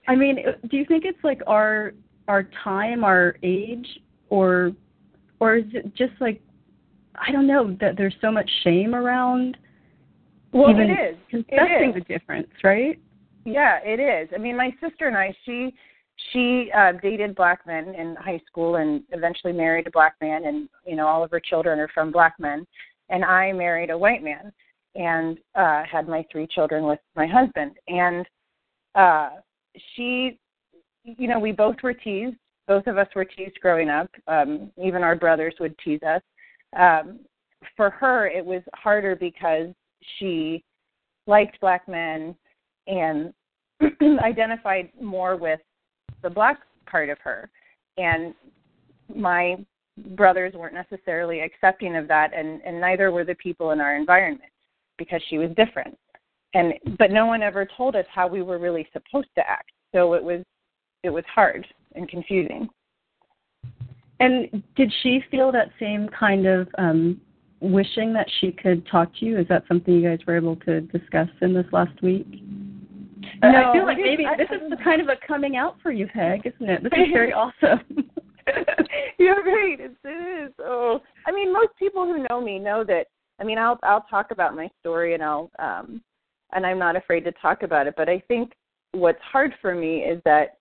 I 0.07 0.15
mean, 0.15 0.37
do 0.69 0.77
you 0.77 0.85
think 0.85 1.05
it's 1.05 1.23
like 1.23 1.41
our 1.47 1.93
our 2.27 2.47
time, 2.63 3.03
our 3.03 3.37
age 3.41 3.87
or 4.29 4.73
or 5.39 5.55
is 5.55 5.65
it 5.73 5.95
just 5.95 6.13
like 6.19 6.41
I 7.15 7.31
don't 7.31 7.47
know 7.47 7.75
that 7.79 7.97
there's 7.97 8.15
so 8.21 8.29
much 8.29 8.49
shame 8.63 8.93
around 8.93 9.57
well, 10.51 10.69
even 10.69 10.89
it 10.89 11.11
is. 11.11 11.17
confessing 11.29 11.93
it 11.93 11.97
is. 11.97 12.03
the 12.03 12.13
difference, 12.13 12.47
right? 12.63 12.99
Yeah, 13.45 13.79
it 13.83 13.99
is. 13.99 14.29
I 14.35 14.39
mean, 14.39 14.57
my 14.57 14.71
sister 14.81 15.07
and 15.07 15.15
I, 15.15 15.33
she 15.45 15.73
she 16.31 16.71
uh, 16.75 16.93
dated 17.01 17.35
black 17.35 17.65
men 17.67 17.93
in 17.95 18.15
high 18.15 18.41
school 18.47 18.77
and 18.77 19.03
eventually 19.11 19.53
married 19.53 19.87
a 19.87 19.91
black 19.91 20.15
man, 20.21 20.45
and 20.45 20.67
you 20.85 20.95
know 20.95 21.07
all 21.07 21.23
of 21.23 21.31
her 21.31 21.39
children 21.39 21.79
are 21.79 21.89
from 21.93 22.11
black 22.11 22.35
men. 22.39 22.65
And 23.09 23.23
I 23.23 23.53
married 23.53 23.89
a 23.89 23.97
white 23.97 24.23
man 24.23 24.51
and 24.95 25.37
uh, 25.55 25.83
had 25.89 26.07
my 26.07 26.25
three 26.31 26.47
children 26.47 26.85
with 26.85 26.99
my 27.15 27.27
husband. 27.27 27.71
And 27.87 28.25
uh, 28.95 29.29
she, 29.95 30.39
you 31.03 31.27
know, 31.27 31.39
we 31.39 31.51
both 31.51 31.77
were 31.83 31.93
teased. 31.93 32.35
Both 32.67 32.87
of 32.87 32.97
us 32.97 33.07
were 33.15 33.23
teased 33.23 33.59
growing 33.61 33.89
up. 33.89 34.09
Um, 34.27 34.71
even 34.83 35.03
our 35.03 35.15
brothers 35.15 35.53
would 35.59 35.77
tease 35.79 36.01
us. 36.03 36.21
Um, 36.77 37.19
for 37.77 37.89
her, 37.91 38.27
it 38.27 38.43
was 38.43 38.61
harder 38.75 39.15
because 39.15 39.67
she 40.17 40.63
liked 41.27 41.59
black 41.61 41.87
men 41.87 42.35
and 42.87 43.33
identified 44.01 44.89
more 44.99 45.37
with 45.37 45.59
the 46.23 46.29
black 46.29 46.59
part 46.85 47.09
of 47.09 47.17
her. 47.19 47.49
And 47.97 48.33
my 49.13 49.57
brothers 50.09 50.53
weren't 50.53 50.73
necessarily 50.73 51.39
accepting 51.39 51.95
of 51.95 52.07
that 52.07 52.31
and 52.33 52.61
and 52.61 52.79
neither 52.79 53.11
were 53.11 53.23
the 53.23 53.35
people 53.35 53.71
in 53.71 53.81
our 53.81 53.95
environment 53.95 54.51
because 54.97 55.21
she 55.29 55.37
was 55.37 55.49
different. 55.55 55.97
And 56.53 56.73
but 56.97 57.11
no 57.11 57.25
one 57.25 57.41
ever 57.41 57.67
told 57.77 57.95
us 57.95 58.05
how 58.13 58.27
we 58.27 58.41
were 58.41 58.59
really 58.59 58.87
supposed 58.93 59.29
to 59.35 59.49
act 59.49 59.71
so 59.93 60.13
it 60.13 60.23
was 60.23 60.43
it 61.03 61.09
was 61.09 61.23
hard 61.33 61.65
and 61.95 62.07
confusing. 62.07 62.67
And 64.19 64.63
did 64.75 64.91
she 65.03 65.23
feel 65.29 65.51
that 65.51 65.69
same 65.79 66.09
kind 66.09 66.45
of 66.45 66.67
um 66.77 67.21
wishing 67.59 68.13
that 68.13 68.27
she 68.39 68.51
could 68.51 68.85
talk 68.87 69.11
to 69.15 69.25
you? 69.25 69.39
Is 69.39 69.47
that 69.47 69.63
something 69.67 69.93
you 69.95 70.07
guys 70.07 70.19
were 70.27 70.37
able 70.37 70.57
to 70.57 70.81
discuss 70.81 71.29
in 71.41 71.53
this 71.53 71.65
last 71.71 72.01
week 72.03 72.27
no, 73.41 73.49
I 73.49 73.73
feel 73.73 73.85
like 73.85 73.97
maybe 73.97 74.25
I, 74.25 74.35
this 74.35 74.49
is 74.51 74.69
the 74.69 74.77
kind 74.83 75.01
of 75.01 75.07
a 75.07 75.15
coming 75.27 75.55
out 75.57 75.75
for 75.81 75.91
you, 75.91 76.07
Peg, 76.07 76.41
isn't 76.45 76.69
it? 76.69 76.83
This 76.83 76.91
is 76.93 77.07
very 77.13 77.33
awesome. 77.33 78.09
You're 79.17 79.43
right. 79.43 79.79
It 79.79 79.95
is. 80.05 80.53
Oh, 80.59 80.99
I 81.25 81.31
mean, 81.31 81.51
most 81.53 81.69
people 81.77 82.05
who 82.05 82.25
know 82.29 82.41
me 82.41 82.59
know 82.59 82.83
that. 82.85 83.07
I 83.39 83.43
mean, 83.43 83.57
I'll 83.57 83.79
I'll 83.83 84.05
talk 84.09 84.31
about 84.31 84.55
my 84.55 84.69
story 84.79 85.13
and 85.13 85.23
I'll 85.23 85.51
um, 85.59 86.01
and 86.53 86.65
I'm 86.65 86.79
not 86.79 86.95
afraid 86.95 87.23
to 87.25 87.31
talk 87.33 87.63
about 87.63 87.87
it. 87.87 87.93
But 87.97 88.09
I 88.09 88.21
think 88.27 88.53
what's 88.91 89.21
hard 89.21 89.53
for 89.61 89.75
me 89.75 89.99
is 89.99 90.21
that, 90.25 90.57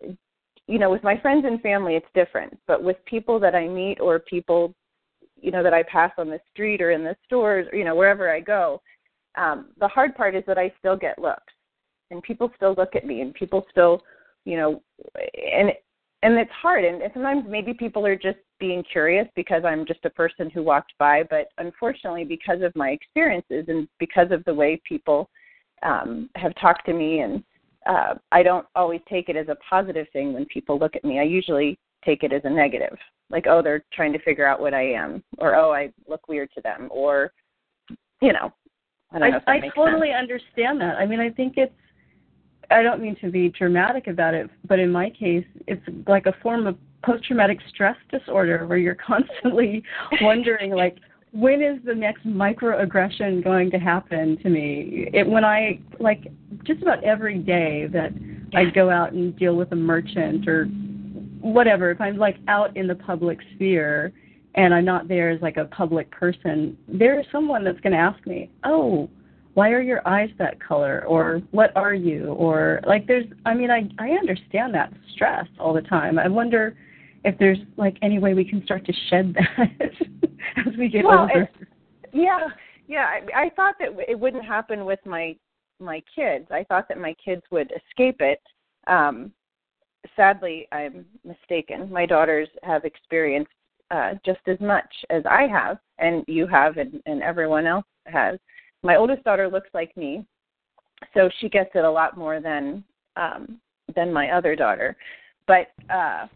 you 0.00 0.78
know, 0.78 0.90
with 0.90 1.04
my 1.04 1.18
friends 1.20 1.44
and 1.46 1.60
family, 1.60 1.94
it's 1.94 2.06
different. 2.14 2.58
But 2.66 2.82
with 2.82 2.96
people 3.04 3.38
that 3.40 3.54
I 3.54 3.68
meet 3.68 4.00
or 4.00 4.18
people, 4.18 4.74
you 5.40 5.50
know, 5.50 5.62
that 5.62 5.74
I 5.74 5.82
pass 5.84 6.10
on 6.18 6.28
the 6.28 6.40
street 6.52 6.80
or 6.80 6.90
in 6.90 7.04
the 7.04 7.16
stores, 7.26 7.68
or, 7.70 7.78
you 7.78 7.84
know, 7.84 7.94
wherever 7.94 8.32
I 8.32 8.40
go, 8.40 8.80
um, 9.36 9.68
the 9.78 9.88
hard 9.88 10.14
part 10.16 10.34
is 10.34 10.42
that 10.46 10.58
I 10.58 10.72
still 10.80 10.96
get 10.96 11.18
looks 11.18 11.52
and 12.10 12.22
people 12.22 12.50
still 12.56 12.74
look 12.76 12.94
at 12.94 13.06
me 13.06 13.20
and 13.20 13.34
people 13.34 13.64
still 13.70 14.02
you 14.44 14.56
know 14.56 14.82
and 15.16 15.72
and 16.22 16.34
it's 16.34 16.50
hard 16.50 16.84
and 16.84 17.02
sometimes 17.12 17.44
maybe 17.48 17.74
people 17.74 18.06
are 18.06 18.16
just 18.16 18.38
being 18.58 18.82
curious 18.90 19.26
because 19.36 19.62
i'm 19.64 19.84
just 19.86 20.04
a 20.04 20.10
person 20.10 20.48
who 20.50 20.62
walked 20.62 20.92
by 20.98 21.22
but 21.28 21.48
unfortunately 21.58 22.24
because 22.24 22.62
of 22.62 22.74
my 22.74 22.90
experiences 22.90 23.64
and 23.68 23.86
because 23.98 24.28
of 24.30 24.44
the 24.44 24.54
way 24.54 24.80
people 24.84 25.28
um 25.82 26.30
have 26.36 26.54
talked 26.60 26.86
to 26.86 26.94
me 26.94 27.20
and 27.20 27.42
uh 27.86 28.14
i 28.32 28.42
don't 28.42 28.66
always 28.74 29.00
take 29.08 29.28
it 29.28 29.36
as 29.36 29.48
a 29.48 29.56
positive 29.68 30.06
thing 30.12 30.32
when 30.32 30.46
people 30.46 30.78
look 30.78 30.96
at 30.96 31.04
me 31.04 31.18
i 31.18 31.22
usually 31.22 31.78
take 32.04 32.22
it 32.22 32.32
as 32.32 32.42
a 32.44 32.50
negative 32.50 32.96
like 33.28 33.46
oh 33.48 33.60
they're 33.60 33.84
trying 33.92 34.12
to 34.12 34.18
figure 34.20 34.46
out 34.46 34.60
what 34.60 34.72
i 34.72 34.82
am 34.82 35.22
or 35.38 35.54
oh 35.54 35.72
i 35.72 35.92
look 36.08 36.26
weird 36.28 36.48
to 36.54 36.62
them 36.62 36.88
or 36.90 37.32
you 38.22 38.32
know 38.32 38.50
i 39.12 39.18
don't 39.18 39.30
know 39.30 39.34
I, 39.34 39.38
if 39.38 39.44
that 39.44 39.52
I 39.64 39.68
totally 39.74 40.08
sense. 40.08 40.18
understand 40.18 40.80
that. 40.80 40.96
I 40.96 41.06
mean, 41.06 41.20
I 41.20 41.30
think 41.30 41.54
it's 41.56 41.72
I 42.70 42.82
don't 42.82 43.00
mean 43.00 43.16
to 43.20 43.30
be 43.30 43.48
dramatic 43.50 44.06
about 44.06 44.34
it, 44.34 44.50
but 44.66 44.78
in 44.78 44.90
my 44.90 45.10
case, 45.10 45.46
it's 45.66 45.82
like 46.06 46.26
a 46.26 46.34
form 46.42 46.66
of 46.66 46.76
post-traumatic 47.04 47.58
stress 47.68 47.96
disorder 48.10 48.66
where 48.66 48.78
you're 48.78 48.94
constantly 49.06 49.82
wondering, 50.20 50.72
like, 50.72 50.98
when 51.32 51.62
is 51.62 51.78
the 51.84 51.94
next 51.94 52.26
microaggression 52.26 53.44
going 53.44 53.70
to 53.70 53.78
happen 53.78 54.38
to 54.42 54.48
me? 54.48 55.10
It 55.12 55.26
when 55.26 55.44
I 55.44 55.80
like 56.00 56.28
just 56.64 56.82
about 56.82 57.04
every 57.04 57.38
day 57.38 57.88
that 57.92 58.12
I 58.54 58.64
go 58.70 58.88
out 58.88 59.12
and 59.12 59.36
deal 59.36 59.54
with 59.54 59.70
a 59.72 59.76
merchant 59.76 60.48
or 60.48 60.64
whatever, 61.40 61.90
if 61.90 62.00
I'm 62.00 62.16
like 62.16 62.36
out 62.48 62.74
in 62.76 62.86
the 62.86 62.94
public 62.94 63.38
sphere 63.54 64.12
and 64.54 64.72
I'm 64.72 64.86
not 64.86 65.08
there 65.08 65.28
as 65.30 65.42
like 65.42 65.58
a 65.58 65.66
public 65.66 66.10
person, 66.10 66.78
there 66.88 67.20
is 67.20 67.26
someone 67.30 67.64
that's 67.64 67.80
going 67.80 67.92
to 67.92 67.98
ask 67.98 68.24
me, 68.26 68.50
"Oh, 68.64 69.10
why 69.56 69.70
are 69.70 69.80
your 69.80 70.06
eyes 70.06 70.28
that 70.38 70.60
color? 70.60 71.02
Or 71.08 71.40
what 71.50 71.74
are 71.74 71.94
you? 71.94 72.26
Or 72.26 72.78
like 72.86 73.06
there's 73.06 73.24
i 73.46 73.54
mean 73.54 73.70
i 73.70 73.88
i 73.98 74.10
understand 74.10 74.74
that 74.74 74.92
stress 75.14 75.46
all 75.58 75.72
the 75.72 75.80
time. 75.80 76.18
I 76.18 76.28
wonder 76.28 76.76
if 77.24 77.38
there's 77.38 77.56
like 77.78 77.96
any 78.02 78.18
way 78.18 78.34
we 78.34 78.44
can 78.44 78.62
start 78.66 78.84
to 78.84 78.92
shed 79.08 79.34
that 79.34 79.70
as 80.66 80.76
we 80.78 80.88
get 80.90 81.06
well, 81.06 81.20
older. 81.20 81.48
yeah 82.12 82.48
yeah 82.86 83.06
I, 83.06 83.46
I 83.46 83.50
thought 83.56 83.76
that 83.80 83.88
it 84.06 84.20
wouldn't 84.20 84.44
happen 84.44 84.84
with 84.84 85.00
my 85.06 85.34
my 85.80 86.02
kids. 86.14 86.48
I 86.50 86.62
thought 86.64 86.86
that 86.88 86.98
my 86.98 87.14
kids 87.24 87.40
would 87.50 87.72
escape 87.72 88.20
it. 88.20 88.42
Um 88.86 89.32
sadly 90.16 90.68
i'm 90.70 91.06
mistaken. 91.24 91.90
My 91.90 92.04
daughters 92.04 92.48
have 92.62 92.84
experienced 92.84 93.52
uh 93.90 94.16
just 94.22 94.46
as 94.48 94.60
much 94.60 94.92
as 95.08 95.22
i 95.24 95.46
have 95.46 95.78
and 95.98 96.24
you 96.28 96.46
have 96.46 96.76
and, 96.76 97.00
and 97.06 97.22
everyone 97.22 97.66
else 97.66 97.86
has 98.04 98.38
my 98.86 98.96
oldest 98.96 99.24
daughter 99.24 99.48
looks 99.48 99.68
like 99.74 99.94
me, 99.96 100.24
so 101.12 101.28
she 101.40 101.48
gets 101.48 101.70
it 101.74 101.84
a 101.84 101.90
lot 101.90 102.16
more 102.16 102.40
than 102.40 102.84
um, 103.16 103.60
than 103.94 104.12
my 104.12 104.30
other 104.30 104.54
daughter. 104.54 104.96
But 105.46 105.68
uh, 105.92 106.26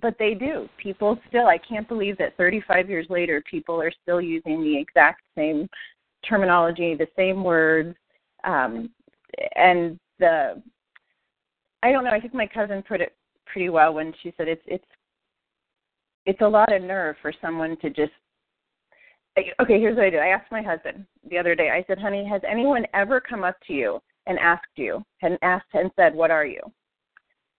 but 0.00 0.16
they 0.18 0.34
do. 0.34 0.68
People 0.82 1.18
still. 1.28 1.46
I 1.46 1.58
can't 1.58 1.86
believe 1.86 2.16
that 2.18 2.36
35 2.36 2.88
years 2.88 3.06
later, 3.10 3.42
people 3.48 3.80
are 3.80 3.92
still 4.02 4.20
using 4.20 4.62
the 4.62 4.76
exact 4.76 5.22
same 5.36 5.68
terminology, 6.26 6.94
the 6.94 7.06
same 7.16 7.44
words, 7.44 7.94
um, 8.44 8.90
and 9.56 9.98
the. 10.18 10.62
I 11.82 11.92
don't 11.92 12.04
know. 12.04 12.10
I 12.10 12.20
think 12.20 12.32
my 12.32 12.46
cousin 12.46 12.82
put 12.86 13.02
it 13.02 13.14
pretty 13.46 13.68
well 13.68 13.92
when 13.92 14.14
she 14.22 14.32
said 14.38 14.48
it's 14.48 14.62
it's 14.66 14.84
it's 16.24 16.40
a 16.40 16.48
lot 16.48 16.72
of 16.72 16.82
nerve 16.82 17.16
for 17.20 17.32
someone 17.42 17.76
to 17.82 17.90
just 17.90 18.12
okay, 19.36 19.80
here's 19.80 19.96
what 19.96 20.04
I 20.04 20.10
did. 20.10 20.20
I 20.20 20.28
asked 20.28 20.52
my 20.52 20.62
husband 20.62 21.06
the 21.28 21.38
other 21.38 21.54
day. 21.54 21.70
I 21.70 21.84
said, 21.86 21.98
"Honey, 21.98 22.26
has 22.28 22.42
anyone 22.48 22.86
ever 22.94 23.20
come 23.20 23.44
up 23.44 23.56
to 23.66 23.72
you 23.72 24.00
and 24.26 24.38
asked 24.38 24.76
you 24.76 25.02
and 25.22 25.38
asked 25.42 25.74
and 25.74 25.90
said, 25.96 26.14
"What 26.14 26.30
are 26.30 26.46
you?" 26.46 26.60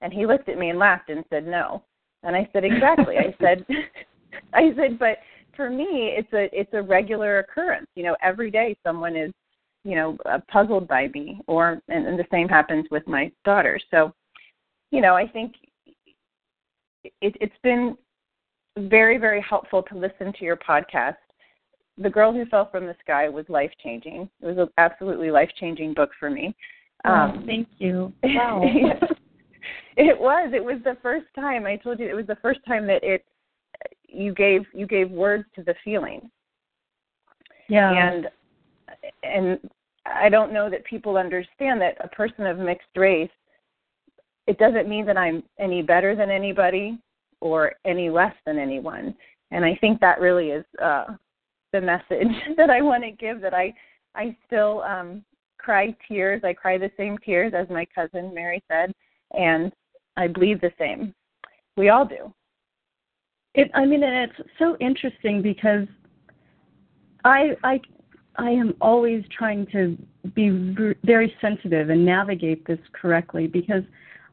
And 0.02 0.14
he 0.14 0.26
looked 0.26 0.50
at 0.50 0.58
me 0.58 0.70
and 0.70 0.80
laughed 0.80 1.10
and 1.10 1.24
said, 1.30 1.46
"No." 1.46 1.84
And 2.24 2.36
I 2.36 2.50
said, 2.54 2.64
"Exactly." 2.64 3.18
I 3.18 3.36
said, 3.42 3.66
"I 4.54 4.74
said, 4.76 4.98
but 5.00 5.20
for 5.56 5.70
me, 5.70 6.16
it's 6.18 6.32
a 6.34 6.50
it's 6.58 6.74
a 6.74 6.82
regular 6.82 7.40
occurrence. 7.40 7.88
You 7.96 8.04
know, 8.04 8.16
every 8.22 8.52
day 8.52 8.78
someone 8.84 9.16
is, 9.16 9.32
you 9.84 9.96
know, 9.96 10.18
uh, 10.26 10.40
puzzled 10.48 10.88
by 10.88 11.08
me, 11.10 11.42
or 11.48 11.82
and, 11.90 12.08
and 12.08 12.18
the 12.18 12.28
same 12.32 12.48
happens 12.48 12.86
with 12.92 13.06
my 13.08 13.32
daughter. 13.44 13.80
So, 13.92 14.14
you 14.92 15.02
know, 15.02 15.16
I 15.16 15.28
think 15.28 15.54
it, 17.04 17.36
it's 17.40 17.54
been 17.64 17.98
very 18.78 19.18
very 19.18 19.42
helpful 19.42 19.82
to 19.84 19.98
listen 19.98 20.34
to 20.34 20.44
your 20.44 20.58
podcast 20.58 21.16
the 21.98 22.10
Girl 22.10 22.34
Who 22.34 22.46
Fell 22.46 22.70
from 22.70 22.86
the 22.86 22.96
Sky 23.02 23.30
was 23.30 23.46
life 23.48 23.72
changing. 23.84 24.30
It 24.42 24.46
was 24.46 24.58
an 24.58 24.68
absolutely 24.78 25.32
life 25.32 25.50
changing 25.60 25.94
book 25.94 26.12
for 26.20 26.30
me. 26.30 26.56
Um, 27.06 27.44
thank 27.46 27.68
you. 27.78 28.12
Wow. 28.24 28.62
it 29.98 30.20
was. 30.20 30.52
It 30.54 30.64
was 30.64 30.80
the 30.84 30.98
first 31.02 31.28
time 31.36 31.66
I 31.66 31.78
told 31.78 32.00
you. 32.00 32.08
It 32.08 32.16
was 32.16 32.28
the 32.28 32.38
first 32.42 32.60
time 32.68 32.86
that 32.88 33.04
it 33.04 33.24
you 34.08 34.34
gave 34.34 34.64
you 34.74 34.88
gave 34.88 35.10
words 35.10 35.46
to 35.56 35.64
the 35.64 35.76
feeling. 35.84 36.30
Yeah. 37.70 37.92
And 37.92 38.28
and 39.24 39.60
I 40.06 40.30
don't 40.30 40.54
know 40.54 40.70
that 40.70 40.86
people 40.86 41.18
understand 41.18 41.82
that 41.82 41.98
a 42.04 42.08
person 42.10 42.46
of 42.46 42.58
mixed 42.58 42.88
race. 42.96 43.30
It 44.48 44.58
doesn't 44.60 44.88
mean 44.88 45.06
that 45.08 45.18
I'm 45.18 45.44
any 45.60 45.82
better 45.82 46.16
than 46.16 46.30
anybody 46.30 47.00
or 47.42 47.74
any 47.86 48.10
less 48.10 48.36
than 48.46 48.60
anyone. 48.60 49.16
And 49.52 49.66
I 49.66 49.76
think 49.82 50.00
that 50.02 50.20
really 50.20 50.50
is 50.50 50.66
uh, 50.82 51.06
the 51.76 51.82
message 51.82 52.34
that 52.58 52.70
I 52.70 52.82
want 52.82 53.04
to 53.04 53.12
give 53.12 53.42
that 53.42 53.54
I 53.54 53.74
I 54.16 54.36
still 54.48 54.82
um 54.82 55.24
cry 55.58 55.96
tears. 56.08 56.42
I 56.44 56.54
cry 56.54 56.78
the 56.78 56.92
same 56.98 57.18
tears 57.20 57.54
as 57.56 57.68
my 57.70 57.86
cousin 57.94 58.34
Mary 58.34 58.64
said 58.72 58.94
and 59.32 59.72
I 60.16 60.28
bleed 60.28 60.62
the 60.62 60.72
same. 60.80 61.14
We 61.76 61.90
all 61.90 62.06
do. 62.06 62.34
It 63.54 63.70
I 63.74 63.86
mean 63.86 64.04
and 64.04 64.30
it's 64.30 64.50
so 64.58 64.78
interesting 64.80 65.42
because 65.42 65.88
I 67.26 67.52
I 67.64 67.82
I 68.38 68.50
am 68.50 68.76
always 68.82 69.24
trying 69.38 69.66
to 69.68 69.98
be 70.34 70.50
very 71.04 71.34
sensitive 71.42 71.90
and 71.90 72.06
navigate 72.06 72.66
this 72.66 72.80
correctly 72.94 73.48
because 73.48 73.84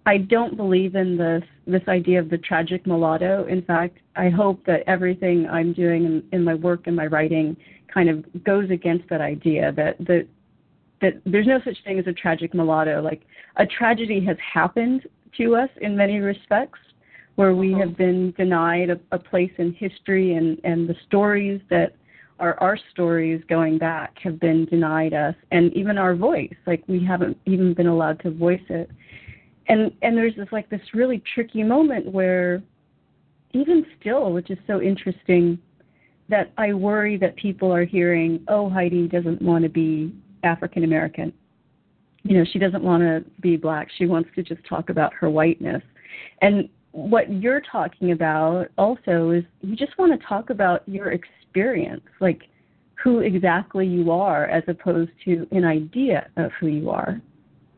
I 0.04 0.18
don't 0.18 0.56
believe 0.56 0.94
in 0.94 1.16
this 1.16 1.44
this 1.66 1.82
idea 1.86 2.18
of 2.18 2.28
the 2.28 2.38
tragic 2.38 2.86
mulatto. 2.86 3.46
In 3.46 3.62
fact, 3.62 3.98
I 4.16 4.28
hope 4.28 4.64
that 4.66 4.82
everything 4.88 5.46
I'm 5.48 5.72
doing 5.72 6.04
in, 6.04 6.24
in 6.32 6.42
my 6.42 6.54
work 6.54 6.86
and 6.86 6.96
my 6.96 7.06
writing 7.06 7.56
kind 7.92 8.08
of 8.08 8.24
goes 8.44 8.68
against 8.70 9.08
that 9.10 9.20
idea 9.20 9.72
that 9.72 9.98
that 10.00 10.26
that 11.00 11.20
there's 11.24 11.46
no 11.46 11.60
such 11.64 11.76
thing 11.84 11.98
as 11.98 12.06
a 12.06 12.12
tragic 12.12 12.52
mulatto. 12.52 13.00
Like 13.00 13.22
a 13.56 13.66
tragedy 13.66 14.24
has 14.24 14.36
happened 14.40 15.06
to 15.38 15.56
us 15.56 15.70
in 15.80 15.96
many 15.96 16.18
respects, 16.18 16.80
where 17.36 17.54
we 17.54 17.72
have 17.74 17.96
been 17.96 18.32
denied 18.32 18.90
a, 18.90 19.00
a 19.12 19.18
place 19.18 19.52
in 19.58 19.72
history, 19.74 20.34
and 20.34 20.58
and 20.64 20.88
the 20.88 20.96
stories 21.06 21.60
that 21.70 21.94
are 22.40 22.58
our 22.60 22.76
stories 22.90 23.40
going 23.48 23.78
back 23.78 24.18
have 24.18 24.40
been 24.40 24.64
denied 24.64 25.14
us, 25.14 25.36
and 25.52 25.72
even 25.74 25.96
our 25.96 26.16
voice. 26.16 26.54
Like 26.66 26.82
we 26.88 27.04
haven't 27.04 27.36
even 27.46 27.72
been 27.72 27.86
allowed 27.86 28.20
to 28.22 28.32
voice 28.32 28.64
it 28.68 28.90
and 29.68 29.92
and 30.02 30.16
there's 30.16 30.36
this 30.36 30.48
like 30.52 30.68
this 30.70 30.80
really 30.94 31.22
tricky 31.34 31.62
moment 31.62 32.10
where 32.10 32.62
even 33.52 33.84
still 34.00 34.32
which 34.32 34.50
is 34.50 34.58
so 34.66 34.80
interesting 34.80 35.58
that 36.28 36.52
i 36.58 36.72
worry 36.72 37.16
that 37.16 37.36
people 37.36 37.72
are 37.72 37.84
hearing 37.84 38.42
oh 38.48 38.68
heidi 38.68 39.06
doesn't 39.08 39.40
want 39.42 39.62
to 39.62 39.68
be 39.68 40.14
african 40.42 40.84
american 40.84 41.32
you 42.24 42.38
know 42.38 42.44
she 42.50 42.58
doesn't 42.58 42.82
want 42.82 43.02
to 43.02 43.24
be 43.40 43.56
black. 43.56 43.88
She 43.98 44.06
wants 44.06 44.30
to 44.34 44.42
just 44.42 44.64
talk 44.68 44.90
about 44.90 45.12
her 45.14 45.28
whiteness. 45.28 45.82
And 46.40 46.68
what 46.92 47.32
you're 47.32 47.60
talking 47.60 48.12
about 48.12 48.68
also 48.78 49.30
is 49.30 49.44
you 49.60 49.74
just 49.74 49.96
want 49.98 50.18
to 50.18 50.26
talk 50.26 50.50
about 50.50 50.86
your 50.86 51.12
experience 51.12 52.04
like 52.20 52.42
who 53.02 53.20
exactly 53.20 53.86
you 53.86 54.10
are 54.10 54.46
as 54.46 54.62
opposed 54.68 55.10
to 55.24 55.46
an 55.50 55.64
idea 55.64 56.28
of 56.36 56.52
who 56.60 56.68
you 56.68 56.90
are. 56.90 57.20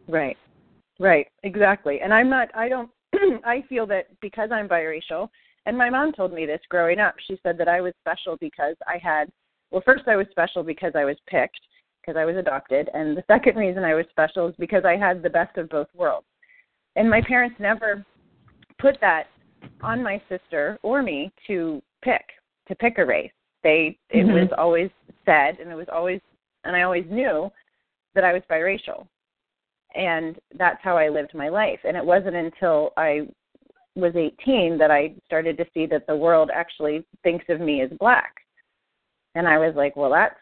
Right 0.09 0.37
Right, 0.99 1.27
exactly. 1.43 2.01
And 2.03 2.13
I'm 2.15 2.31
not 2.31 2.49
I 2.55 2.69
don't 2.69 2.91
I 3.45 3.65
feel 3.69 3.87
that 3.89 4.07
because 4.21 4.51
I'm 4.53 4.69
biracial 4.69 5.29
and 5.67 5.77
my 5.77 5.91
mom 5.91 6.13
told 6.13 6.33
me 6.33 6.47
this 6.47 6.61
growing 6.69 7.01
up. 7.01 7.15
She 7.27 7.39
said 7.43 7.59
that 7.59 7.69
I 7.69 7.81
was 7.81 7.93
special 8.01 8.37
because 8.41 8.77
I 8.87 8.99
had 9.03 9.31
well 9.71 9.83
first 9.85 10.05
I 10.07 10.17
was 10.17 10.27
special 10.31 10.63
because 10.63 10.93
I 10.95 11.05
was 11.05 11.17
picked 11.27 11.61
because 12.01 12.19
I 12.19 12.25
was 12.25 12.37
adopted 12.37 12.91
and 12.95 13.17
the 13.17 13.25
second 13.27 13.57
reason 13.57 13.83
I 13.83 13.95
was 13.95 14.07
special 14.11 14.49
is 14.49 14.55
because 14.59 14.85
I 14.85 14.97
had 14.97 15.23
the 15.23 15.31
best 15.31 15.57
of 15.57 15.69
both 15.69 15.89
worlds. 15.95 16.27
And 16.97 17.11
my 17.11 17.21
parents 17.23 17.57
never 17.59 18.05
put 18.79 19.01
that 19.01 19.25
on 19.83 20.03
my 20.03 20.23
sister 20.29 20.79
or 20.83 21.03
me 21.03 21.33
to 21.47 21.83
pick 22.03 22.23
to 22.69 22.75
pick 22.77 22.99
a 22.99 23.05
race. 23.05 23.33
They 23.65 23.99
it 24.11 24.27
mm-hmm. 24.27 24.35
was 24.35 24.49
always 24.57 24.91
said 25.25 25.59
and 25.61 25.73
it 25.73 25.75
was 25.75 25.89
always 25.93 26.21
and 26.65 26.77
I 26.77 26.83
always 26.83 27.05
knew 27.11 27.51
that 28.15 28.23
I 28.23 28.33
was 28.33 28.43
biracial 28.49 29.09
and 29.95 30.39
that's 30.59 30.83
how 30.83 30.97
I 30.97 31.09
lived 31.09 31.35
my 31.35 31.49
life. 31.49 31.81
And 31.85 31.97
it 31.97 32.05
wasn't 32.05 32.37
until 32.37 32.93
I 32.97 33.29
was 33.97 34.15
18 34.17 34.77
that 34.79 34.91
I 34.91 35.15
started 35.25 35.57
to 35.59 35.67
see 35.73 35.87
that 35.87 36.07
the 36.07 36.17
world 36.17 36.51
actually 36.53 37.05
thinks 37.23 37.45
of 37.49 37.61
me 37.61 37.83
as 37.83 37.91
black. 37.99 38.35
And 39.35 39.47
I 39.47 39.59
was 39.59 39.75
like, 39.77 39.97
well, 39.97 40.11
that's 40.11 40.35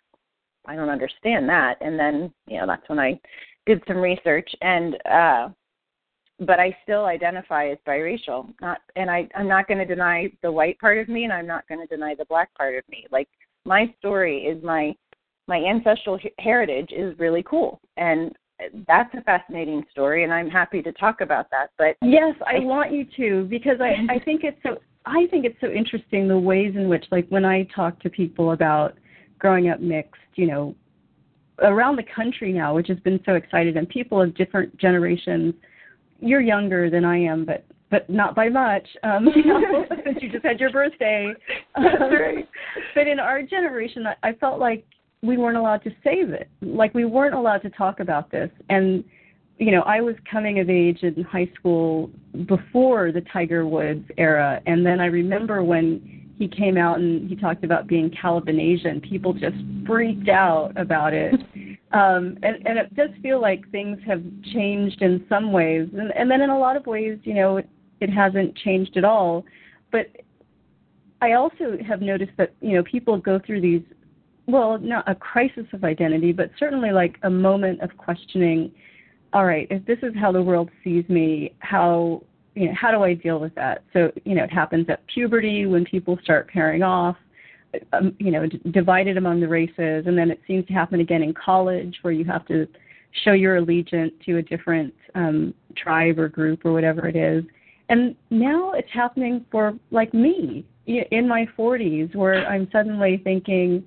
I 0.67 0.77
don't 0.77 0.91
understand 0.91 1.49
that. 1.49 1.75
And 1.81 1.99
then, 1.99 2.33
you 2.47 2.59
know, 2.59 2.67
that's 2.67 2.89
when 2.89 3.01
I 3.01 3.21
did 3.67 3.83
some 3.87 3.99
research 3.99 4.49
and 4.61 4.97
uh 5.07 5.49
but 6.41 6.59
I 6.59 6.77
still 6.83 7.05
identify 7.05 7.69
as 7.69 7.79
biracial. 7.87 8.53
Not 8.61 8.81
and 8.97 9.11
I 9.11 9.29
I'm 9.35 9.49
not 9.49 9.69
going 9.69 9.79
to 9.79 9.85
deny 9.85 10.31
the 10.43 10.51
white 10.51 10.79
part 10.79 10.99
of 10.99 11.09
me 11.09 11.25
and 11.25 11.33
I'm 11.33 11.47
not 11.47 11.67
going 11.69 11.81
to 11.81 11.87
deny 11.87 12.15
the 12.15 12.25
black 12.27 12.53
part 12.55 12.77
of 12.77 12.85
me. 12.89 13.07
Like 13.11 13.29
my 13.65 13.93
story 13.99 14.45
is 14.45 14.63
my 14.63 14.95
my 15.49 15.59
ancestral 15.59 16.19
heritage 16.39 16.91
is 16.93 17.19
really 17.19 17.43
cool 17.43 17.81
and 17.97 18.35
that's 18.87 19.13
a 19.15 19.23
fascinating 19.23 19.85
story, 19.91 20.25
and 20.25 20.33
I'm 20.33 20.49
happy 20.49 20.83
to 20.83 20.93
talk 20.93 21.21
about 21.21 21.51
that. 21.51 21.71
But 21.79 21.97
yes, 22.03 22.35
I, 22.47 22.57
I 22.57 22.59
want 22.61 22.93
you 22.93 23.07
to 23.17 23.45
because 23.49 23.81
I 23.81 24.13
I 24.13 24.19
think 24.25 24.43
it's 24.45 24.59
so 24.63 24.79
I 25.07 25.27
think 25.31 25.45
it's 25.45 25.61
so 25.61 25.69
interesting 25.69 26.29
the 26.29 26.39
ways 26.39 26.75
in 26.77 26.89
which 26.89 27.05
like 27.11 27.27
when 27.29 27.45
I 27.45 27.65
talk 27.75 28.01
to 28.01 28.11
people 28.11 28.53
about 28.53 28.95
growing 29.39 29.69
up 29.69 29.81
mixed, 29.81 30.21
you 30.37 30.47
know, 30.47 30.75
around 31.61 31.97
the 31.97 32.05
country 32.15 32.53
now, 32.53 32.75
which 32.75 32.89
has 32.89 32.99
been 33.01 33.21
so 33.27 33.35
excited, 33.35 33.77
and 33.77 33.89
people 33.89 34.21
of 34.21 34.35
different 34.35 34.77
generations. 34.79 35.55
You're 36.21 36.41
younger 36.41 36.89
than 36.89 37.05
I 37.05 37.19
am, 37.19 37.45
but 37.45 37.65
but 37.91 38.09
not 38.09 38.35
by 38.35 38.49
much. 38.49 38.87
Um, 39.03 39.29
since 40.05 40.19
you 40.21 40.31
just 40.31 40.45
had 40.45 40.61
your 40.61 40.71
birthday. 40.71 41.33
Um. 41.75 41.85
But 42.95 43.07
in 43.07 43.19
our 43.19 43.43
generation, 43.43 44.05
I 44.23 44.33
felt 44.35 44.59
like 44.59 44.85
we 45.23 45.37
weren't 45.37 45.57
allowed 45.57 45.85
to 45.85 45.91
save 46.03 46.31
it. 46.31 46.49
Like 46.61 46.95
we 46.95 47.05
weren't 47.05 47.35
allowed 47.35 47.63
to 47.63 47.71
talk 47.71 48.01
about 48.01 48.31
this. 48.31 48.51
And 48.69 49.05
you 49.59 49.71
know, 49.71 49.83
I 49.83 50.01
was 50.01 50.17
coming 50.31 50.59
of 50.59 50.69
age 50.69 51.03
in 51.03 51.23
high 51.23 51.51
school 51.55 52.11
before 52.47 53.13
the 53.13 53.21
Tiger 53.33 53.67
Woods 53.67 54.05
era, 54.19 54.61
and 54.67 54.85
then 54.85 54.99
I 54.99 55.07
remember 55.07 55.63
when 55.63 56.35
he 56.39 56.49
came 56.49 56.77
out 56.77 56.99
and 56.99 57.29
he 57.29 57.37
talked 57.37 57.63
about 57.63 57.87
being 57.87 58.11
Cablinasian, 58.11 59.09
people 59.09 59.33
just 59.33 59.55
freaked 59.87 60.29
out 60.29 60.73
about 60.77 61.13
it. 61.13 61.35
um, 61.93 62.39
and, 62.43 62.67
and 62.67 62.79
it 62.79 62.93
does 62.97 63.11
feel 63.23 63.41
like 63.41 63.71
things 63.71 63.99
have 64.05 64.23
changed 64.53 65.03
in 65.03 65.25
some 65.29 65.53
ways, 65.53 65.89
and, 65.97 66.11
and 66.17 66.29
then 66.29 66.41
in 66.41 66.51
a 66.51 66.59
lot 66.59 66.77
of 66.77 66.85
ways, 66.87 67.19
you 67.23 67.35
know, 67.35 67.59
it, 67.59 67.69
it 68.01 68.11
hasn't 68.11 68.57
changed 68.57 68.97
at 68.97 69.05
all. 69.05 69.45
But 69.93 70.07
I 71.21 71.35
also 71.35 71.79
have 71.87 72.01
noticed 72.01 72.33
that 72.39 72.53
you 72.61 72.73
know 72.73 72.83
people 72.83 73.17
go 73.19 73.39
through 73.47 73.61
these 73.61 73.83
well, 74.47 74.79
not 74.79 75.09
a 75.09 75.15
crisis 75.15 75.67
of 75.73 75.85
identity, 75.85 76.33
but 76.33 76.51
certainly 76.59 76.91
like 76.91 77.17
a 77.23 77.31
moment 77.31 77.81
of 77.81 77.97
questioning. 77.97 78.73
All 79.33 79.47
right, 79.47 79.67
if 79.71 79.85
this 79.87 79.99
is 80.03 80.13
how 80.19 80.33
the 80.33 80.43
world 80.43 80.71
sees 80.83 81.09
me, 81.09 81.55
how 81.61 82.23
you 82.55 82.67
know 82.67 82.75
how 82.79 82.91
do 82.91 83.03
I 83.03 83.15
deal 83.15 83.39
with 83.39 83.55
that? 83.55 83.85
So 83.93 84.11
you 84.25 84.35
know 84.35 84.45
it 84.45 84.53
happens 84.53 84.87
at 84.89 85.07
puberty 85.07 85.67
when 85.67 85.85
people 85.85 86.19
start 86.23 86.49
pairing 86.49 86.83
off, 86.83 87.17
um, 87.93 88.15
you 88.19 88.31
know, 88.31 88.47
d- 88.47 88.61
divided 88.73 89.17
among 89.17 89.41
the 89.41 89.49
races, 89.49 90.05
and 90.07 90.19
then 90.19 90.31
it 90.31 90.41
seems 90.47 90.67
to 90.67 90.73
happen 90.73 91.01
again 91.01 91.23
in 91.23 91.33
college 91.33 91.97
where 92.03 92.13
you 92.13 92.25
have 92.25 92.47
to 92.49 92.67
show 93.25 93.33
your 93.33 93.57
allegiance 93.57 94.13
to 94.25 94.39
a 94.39 94.43
different 94.43 94.93
um, 95.15 95.55
tribe 95.77 96.19
or 96.19 96.29
group 96.29 96.65
or 96.65 96.73
whatever 96.73 97.07
it 97.07 97.17
is. 97.17 97.45
And 97.89 98.17
now 98.31 98.73
it's 98.73 98.89
happening 98.93 99.45
for 99.51 99.75
like 99.91 100.15
me 100.15 100.65
in 100.87 101.29
my 101.29 101.47
40s 101.59 102.15
where 102.17 102.47
I'm 102.47 102.69
suddenly 102.73 103.21
thinking 103.23 103.85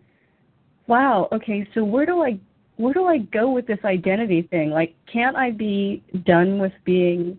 wow, 0.87 1.27
okay, 1.31 1.67
so 1.73 1.83
where 1.83 2.05
do 2.05 2.21
I 2.21 2.39
where 2.77 2.93
do 2.93 3.05
I 3.05 3.19
go 3.19 3.51
with 3.51 3.67
this 3.67 3.79
identity 3.85 4.41
thing? 4.43 4.69
Like, 4.69 4.95
can't 5.11 5.35
I 5.35 5.51
be 5.51 6.03
done 6.25 6.59
with 6.59 6.73
being 6.83 7.37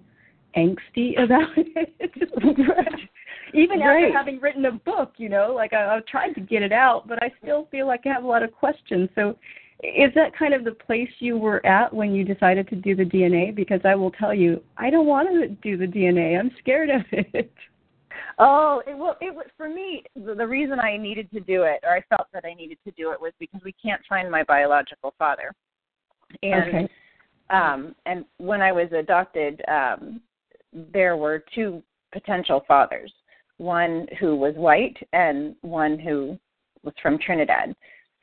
angsty 0.57 1.21
about 1.23 1.51
it? 1.57 1.95
Even 3.55 3.81
right. 3.81 4.05
after 4.05 4.13
having 4.17 4.41
written 4.41 4.65
a 4.65 4.73
book, 4.73 5.13
you 5.19 5.29
know, 5.29 5.53
like 5.55 5.73
I, 5.73 5.97
I've 5.97 6.07
tried 6.07 6.33
to 6.33 6.41
get 6.41 6.63
it 6.63 6.73
out, 6.73 7.07
but 7.07 7.23
I 7.23 7.31
still 7.43 7.69
feel 7.71 7.87
like 7.87 8.03
I 8.07 8.11
have 8.11 8.25
a 8.25 8.27
lot 8.27 8.43
of 8.43 8.53
questions. 8.53 9.09
So, 9.15 9.37
is 9.83 10.11
that 10.15 10.37
kind 10.37 10.55
of 10.55 10.65
the 10.65 10.73
place 10.73 11.09
you 11.19 11.37
were 11.37 11.65
at 11.67 11.93
when 11.93 12.15
you 12.15 12.25
decided 12.25 12.67
to 12.69 12.77
do 12.77 12.97
the 12.97 13.05
DNA? 13.05 13.55
Because 13.55 13.81
I 13.85 13.95
will 13.95 14.11
tell 14.11 14.33
you, 14.33 14.63
I 14.79 14.89
don't 14.89 15.07
want 15.07 15.29
to 15.29 15.49
do 15.49 15.77
the 15.77 15.87
DNA. 15.87 16.39
I'm 16.39 16.51
scared 16.59 16.91
of 16.91 17.03
it. 17.13 17.53
Oh, 18.39 18.83
it, 18.87 18.97
well, 18.97 19.17
it 19.21 19.35
was 19.35 19.47
for 19.57 19.69
me. 19.69 20.03
The, 20.15 20.35
the 20.35 20.47
reason 20.47 20.79
I 20.79 20.97
needed 20.97 21.31
to 21.33 21.41
do 21.41 21.63
it, 21.63 21.81
or 21.83 21.91
I 21.97 22.03
felt 22.09 22.29
that 22.33 22.45
I 22.45 22.55
needed 22.55 22.79
to 22.85 22.91
do 22.93 23.13
it, 23.13 23.21
was 23.21 23.33
because 23.39 23.61
we 23.65 23.75
can't 23.83 24.03
find 24.09 24.31
my 24.31 24.43
biological 24.45 25.15
father. 25.19 25.53
And 26.43 26.69
okay. 26.69 26.89
um, 27.51 27.95
and 28.05 28.25
when 28.39 28.61
I 28.61 28.73
was 28.73 28.89
adopted, 28.93 29.63
um, 29.69 30.21
there 30.73 31.17
were 31.17 31.45
two 31.55 31.83
potential 32.13 32.63
fathers. 32.67 33.13
One 33.59 34.07
who 34.21 34.37
was 34.37 34.55
white, 34.55 34.97
and 35.13 35.57
one 35.63 35.99
who 35.99 36.39
was 36.83 36.95
from 37.03 37.19
Trinidad. 37.19 37.75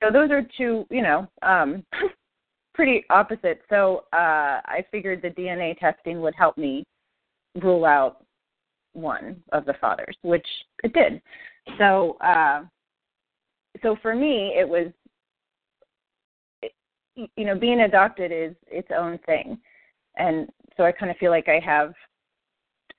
So 0.01 0.11
those 0.11 0.31
are 0.31 0.41
two, 0.57 0.85
you 0.89 1.01
know, 1.01 1.27
um, 1.41 1.83
pretty 2.73 3.05
opposite. 3.09 3.61
So 3.69 4.03
uh, 4.13 4.59
I 4.65 4.85
figured 4.91 5.21
the 5.21 5.29
DNA 5.29 5.77
testing 5.79 6.21
would 6.21 6.35
help 6.35 6.57
me 6.57 6.85
rule 7.61 7.85
out 7.85 8.25
one 8.93 9.41
of 9.51 9.65
the 9.65 9.73
fathers, 9.79 10.15
which 10.21 10.45
it 10.83 10.93
did. 10.93 11.21
So, 11.77 12.17
uh, 12.21 12.63
so 13.81 13.95
for 14.01 14.15
me, 14.15 14.53
it 14.57 14.67
was, 14.67 14.87
it, 16.61 16.71
you 17.35 17.45
know, 17.45 17.55
being 17.55 17.81
adopted 17.81 18.31
is 18.31 18.55
its 18.67 18.89
own 18.95 19.19
thing, 19.25 19.57
and 20.17 20.49
so 20.77 20.83
I 20.83 20.91
kind 20.91 21.11
of 21.11 21.17
feel 21.17 21.31
like 21.31 21.47
I 21.47 21.59
have 21.59 21.93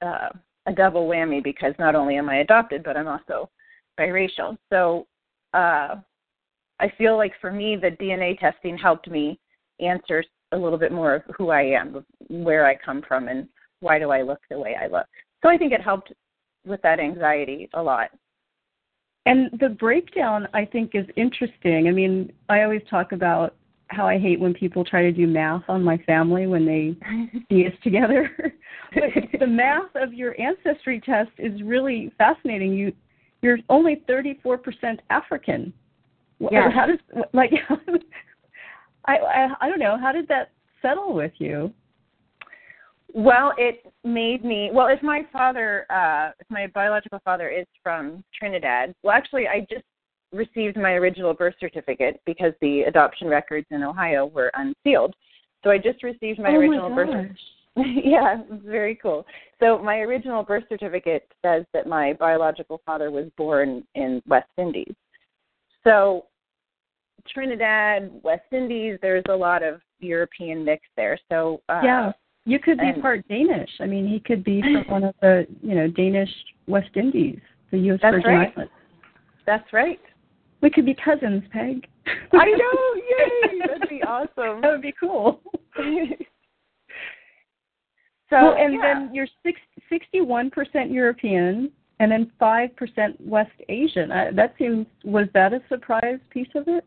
uh, 0.02 0.28
a 0.66 0.72
double 0.72 1.08
whammy 1.08 1.42
because 1.42 1.74
not 1.78 1.94
only 1.94 2.16
am 2.16 2.28
I 2.28 2.38
adopted, 2.38 2.82
but 2.82 2.96
I'm 2.96 3.08
also 3.08 3.50
biracial. 3.98 4.56
So, 4.70 5.06
uh, 5.52 5.96
I 6.80 6.92
feel 6.98 7.16
like 7.16 7.32
for 7.40 7.52
me, 7.52 7.76
the 7.76 7.90
DNA 7.90 8.38
testing 8.38 8.76
helped 8.76 9.08
me 9.08 9.38
answer 9.80 10.24
a 10.52 10.56
little 10.56 10.78
bit 10.78 10.92
more 10.92 11.14
of 11.14 11.22
who 11.36 11.50
I 11.50 11.62
am, 11.62 12.04
where 12.28 12.66
I 12.66 12.76
come 12.76 13.02
from, 13.06 13.28
and 13.28 13.48
why 13.80 13.98
do 13.98 14.10
I 14.10 14.22
look 14.22 14.40
the 14.50 14.58
way 14.58 14.76
I 14.80 14.86
look. 14.86 15.06
So 15.44 15.50
I 15.50 15.58
think 15.58 15.72
it 15.72 15.82
helped 15.82 16.12
with 16.66 16.80
that 16.82 16.98
anxiety 16.98 17.68
a 17.74 17.82
lot. 17.82 18.10
And 19.26 19.50
the 19.60 19.68
breakdown, 19.68 20.48
I 20.54 20.64
think, 20.64 20.92
is 20.94 21.06
interesting. 21.16 21.86
I 21.88 21.90
mean, 21.90 22.32
I 22.48 22.62
always 22.62 22.82
talk 22.88 23.12
about 23.12 23.54
how 23.88 24.06
I 24.06 24.18
hate 24.18 24.40
when 24.40 24.54
people 24.54 24.84
try 24.84 25.02
to 25.02 25.12
do 25.12 25.26
math 25.26 25.62
on 25.68 25.84
my 25.84 25.98
family 25.98 26.46
when 26.46 26.64
they 26.64 26.96
see 27.50 27.66
us 27.66 27.72
together. 27.82 28.30
but 28.94 29.38
the 29.38 29.46
math 29.46 29.94
of 29.94 30.14
your 30.14 30.38
ancestry 30.40 31.00
test 31.00 31.30
is 31.38 31.62
really 31.62 32.10
fascinating. 32.16 32.72
You, 32.72 32.92
you're 33.42 33.58
only 33.68 34.02
34% 34.08 34.98
African. 35.10 35.72
Yeah. 36.40 36.70
How 36.70 36.86
does 36.86 36.98
like? 37.32 37.52
I, 39.06 39.16
I 39.16 39.48
I 39.60 39.68
don't 39.68 39.78
know. 39.78 39.96
How 39.98 40.12
did 40.12 40.26
that 40.28 40.50
settle 40.82 41.14
with 41.14 41.32
you? 41.38 41.72
Well, 43.14 43.52
it 43.56 43.92
made 44.02 44.44
me 44.44 44.70
well. 44.72 44.88
If 44.88 45.00
my 45.02 45.22
father, 45.32 45.86
uh, 45.88 46.32
if 46.40 46.50
my 46.50 46.66
biological 46.74 47.20
father 47.24 47.48
is 47.48 47.66
from 47.80 48.24
Trinidad, 48.36 48.92
well, 49.04 49.14
actually, 49.14 49.46
I 49.46 49.60
just 49.70 49.84
received 50.32 50.76
my 50.76 50.94
original 50.94 51.32
birth 51.32 51.54
certificate 51.60 52.20
because 52.26 52.52
the 52.60 52.82
adoption 52.82 53.28
records 53.28 53.68
in 53.70 53.84
Ohio 53.84 54.26
were 54.26 54.50
unsealed. 54.54 55.14
So 55.62 55.70
I 55.70 55.78
just 55.78 56.02
received 56.02 56.40
my 56.40 56.50
oh 56.50 56.56
original 56.56 56.90
my 56.90 56.96
birth. 56.96 57.30
yeah, 57.76 58.42
very 58.64 58.96
cool. 58.96 59.24
So 59.60 59.78
my 59.78 59.98
original 59.98 60.42
birth 60.42 60.64
certificate 60.68 61.30
says 61.44 61.64
that 61.72 61.86
my 61.86 62.14
biological 62.14 62.80
father 62.84 63.12
was 63.12 63.26
born 63.36 63.84
in 63.94 64.22
West 64.26 64.50
Indies. 64.58 64.94
So 65.84 66.26
Trinidad, 67.32 68.10
West 68.22 68.52
Indies, 68.52 68.98
there's 69.02 69.24
a 69.28 69.34
lot 69.34 69.62
of 69.62 69.80
European 70.00 70.64
mix 70.64 70.82
there. 70.96 71.18
So 71.30 71.62
uh, 71.68 71.80
yeah, 71.84 72.12
you 72.44 72.58
could 72.58 72.78
be 72.78 72.88
and- 72.88 73.02
part 73.02 73.26
Danish. 73.28 73.70
I 73.80 73.86
mean, 73.86 74.06
he 74.06 74.20
could 74.20 74.44
be 74.44 74.62
from 74.62 74.84
one 74.88 75.04
of 75.04 75.14
the 75.20 75.46
you 75.62 75.74
know 75.74 75.88
Danish 75.88 76.30
West 76.66 76.90
Indies, 76.96 77.40
the 77.70 77.78
U.S. 77.78 78.00
That's 78.02 78.14
Virgin 78.16 78.30
right. 78.30 78.52
Islands. 78.56 78.72
that's 79.46 79.72
right. 79.72 80.00
We 80.60 80.70
could 80.70 80.86
be 80.86 80.94
cousins, 80.94 81.42
Peg. 81.52 81.86
I 82.32 82.46
know, 82.46 82.94
yay! 82.94 83.58
That'd 83.66 83.88
be 83.88 84.02
awesome. 84.06 84.60
that 84.62 84.70
would 84.70 84.82
be 84.82 84.94
cool. 84.98 85.40
so 85.76 85.84
well, 88.30 88.54
and 88.58 88.74
yeah. 88.74 88.94
then 88.94 89.10
you're 89.14 89.28
six, 89.42 89.60
61% 89.92 90.50
European 90.92 91.70
and 92.00 92.10
then 92.10 92.30
5% 92.40 92.70
West 93.20 93.50
Asian. 93.68 94.10
I, 94.10 94.30
that 94.32 94.54
seems, 94.58 94.86
was 95.04 95.28
that 95.34 95.52
a 95.52 95.60
surprise 95.68 96.18
piece 96.30 96.48
of 96.54 96.64
it? 96.66 96.84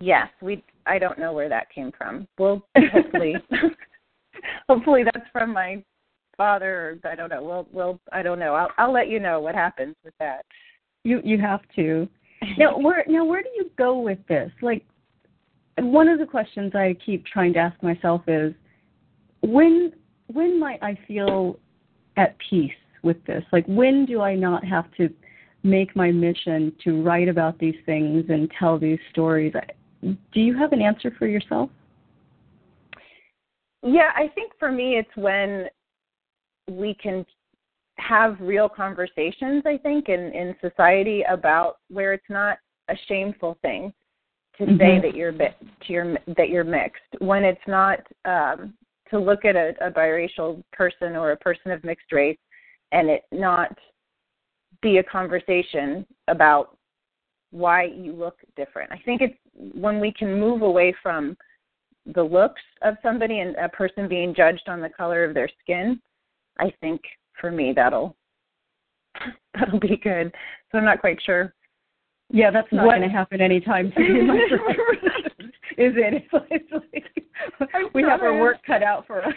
yes, 0.00 0.28
we. 0.40 0.62
I 0.86 0.98
don't 0.98 1.18
know 1.18 1.32
where 1.32 1.48
that 1.48 1.70
came 1.70 1.92
from. 1.96 2.26
Well, 2.38 2.66
hopefully, 2.92 3.34
hopefully 4.68 5.04
that's 5.04 5.26
from 5.32 5.52
my 5.52 5.82
father. 6.36 6.98
Or 7.04 7.10
I 7.10 7.14
don't 7.14 7.30
know. 7.30 7.42
We'll, 7.42 7.68
we'll. 7.72 8.00
I 8.12 8.22
don't 8.22 8.38
know. 8.38 8.54
I'll, 8.54 8.70
I'll 8.78 8.92
let 8.92 9.08
you 9.08 9.20
know 9.20 9.40
what 9.40 9.54
happens 9.54 9.94
with 10.04 10.14
that. 10.18 10.44
You 11.04 11.20
you 11.24 11.38
have 11.38 11.60
to. 11.76 12.08
Now 12.56 12.78
where 12.78 13.04
now 13.08 13.24
where 13.24 13.42
do 13.42 13.48
you 13.56 13.68
go 13.76 13.98
with 13.98 14.18
this? 14.28 14.52
Like 14.62 14.84
one 15.76 16.08
of 16.08 16.20
the 16.20 16.24
questions 16.24 16.72
I 16.72 16.96
keep 17.04 17.26
trying 17.26 17.52
to 17.54 17.58
ask 17.58 17.82
myself 17.82 18.22
is 18.28 18.54
when 19.40 19.92
when 20.28 20.60
might 20.60 20.80
I 20.80 20.96
feel 21.08 21.58
at 22.16 22.36
peace 22.50 22.70
with 23.02 23.22
this? 23.24 23.42
Like 23.52 23.66
when 23.66 24.06
do 24.06 24.20
I 24.20 24.36
not 24.36 24.64
have 24.64 24.84
to 24.98 25.08
make 25.64 25.96
my 25.96 26.12
mission 26.12 26.72
to 26.84 27.02
write 27.02 27.28
about 27.28 27.58
these 27.58 27.74
things 27.86 28.26
and 28.28 28.50
tell 28.58 28.78
these 28.78 28.98
stories? 29.10 29.52
Do 30.02 30.40
you 30.40 30.56
have 30.56 30.72
an 30.72 30.80
answer 30.80 31.12
for 31.18 31.26
yourself? 31.26 31.70
Yeah, 33.82 34.10
I 34.16 34.28
think 34.34 34.52
for 34.58 34.70
me 34.72 34.96
it's 34.96 35.16
when 35.16 35.66
we 36.68 36.94
can 36.94 37.24
have 37.98 38.36
real 38.40 38.68
conversations, 38.68 39.62
I 39.66 39.78
think, 39.78 40.08
in, 40.08 40.32
in 40.32 40.54
society 40.60 41.22
about 41.28 41.78
where 41.88 42.12
it's 42.12 42.28
not 42.28 42.58
a 42.88 42.94
shameful 43.06 43.58
thing 43.62 43.92
to 44.56 44.66
say 44.78 44.98
Mhm. 44.98 45.02
that 45.02 45.14
you're 45.14 45.32
bi- 45.32 45.54
to 45.82 45.92
your 45.92 46.16
that 46.36 46.48
you're 46.48 46.64
mixed. 46.64 47.02
When 47.18 47.44
it's 47.44 47.66
not 47.66 48.00
um, 48.24 48.74
to 49.10 49.18
look 49.18 49.44
at 49.44 49.56
a, 49.56 49.74
a 49.80 49.90
biracial 49.90 50.62
person 50.72 51.16
or 51.16 51.32
a 51.32 51.36
person 51.36 51.70
of 51.70 51.82
mixed 51.84 52.12
race 52.12 52.38
and 52.92 53.08
it 53.08 53.24
not 53.32 53.76
be 54.82 54.98
a 54.98 55.02
conversation 55.02 56.06
about 56.28 56.76
why 57.50 57.84
you 57.84 58.12
look 58.12 58.38
different. 58.56 58.92
I 58.92 58.98
think 59.04 59.22
it's 59.22 59.38
when 59.54 60.00
we 60.00 60.12
can 60.12 60.38
move 60.38 60.62
away 60.62 60.94
from 61.02 61.36
the 62.14 62.22
looks 62.22 62.62
of 62.82 62.96
somebody 63.02 63.40
and 63.40 63.56
a 63.56 63.68
person 63.68 64.08
being 64.08 64.34
judged 64.34 64.68
on 64.68 64.80
the 64.80 64.88
color 64.88 65.24
of 65.24 65.34
their 65.34 65.48
skin, 65.62 66.00
I 66.58 66.72
think 66.80 67.00
for 67.40 67.50
me 67.50 67.72
that'll 67.74 68.16
that'll 69.54 69.80
be 69.80 69.96
good. 69.96 70.32
So 70.70 70.78
I'm 70.78 70.84
not 70.84 71.00
quite 71.00 71.18
sure. 71.24 71.54
Yeah, 72.30 72.50
that's 72.50 72.68
not 72.72 72.84
going 72.84 73.02
to 73.02 73.08
happen 73.08 73.40
anytime 73.40 73.92
soon. 73.96 74.30
Is 75.78 75.94
it? 75.96 76.14
It's 76.14 76.26
like, 76.32 76.48
it's 76.50 76.72
like 77.60 77.94
we 77.94 78.02
have 78.02 78.20
our 78.20 78.38
work 78.38 78.58
cut 78.66 78.82
out 78.82 79.06
for 79.06 79.24
us. 79.24 79.34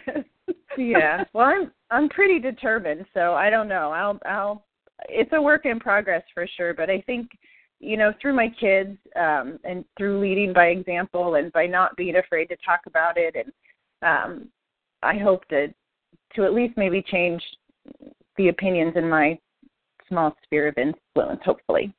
Yeah. 0.78 1.24
Well, 1.34 1.46
I'm 1.46 1.72
I'm 1.90 2.10
pretty 2.10 2.40
determined, 2.40 3.06
so 3.14 3.34
I 3.34 3.50
don't 3.50 3.68
know. 3.68 3.92
I'll 3.92 4.20
I'll 4.26 4.66
it's 5.08 5.32
a 5.34 5.42
work 5.42 5.66
in 5.66 5.80
progress 5.80 6.24
for 6.34 6.48
sure, 6.58 6.74
but 6.74 6.90
I 6.90 7.02
think 7.02 7.30
you 7.82 7.98
know 7.98 8.14
through 8.22 8.34
my 8.34 8.48
kids 8.60 8.98
um 9.16 9.60
and 9.64 9.84
through 9.98 10.22
leading 10.22 10.54
by 10.54 10.68
example 10.68 11.36
and 11.36 11.52
by 11.52 11.66
not 11.66 11.96
being 11.98 12.16
afraid 12.18 12.46
to 12.46 12.56
talk 12.66 12.82
about 12.86 13.18
it 13.18 13.36
and 13.36 13.52
um 14.04 14.48
I 15.04 15.18
hope 15.18 15.46
to 15.48 15.68
to 16.36 16.46
at 16.46 16.54
least 16.54 16.78
maybe 16.78 17.02
change 17.02 17.42
the 18.38 18.50
opinions 18.50 18.94
in 18.96 19.10
my 19.10 19.38
small 20.08 20.36
sphere 20.44 20.68
of 20.68 20.78
influence 20.78 21.42
hopefully. 21.44 21.94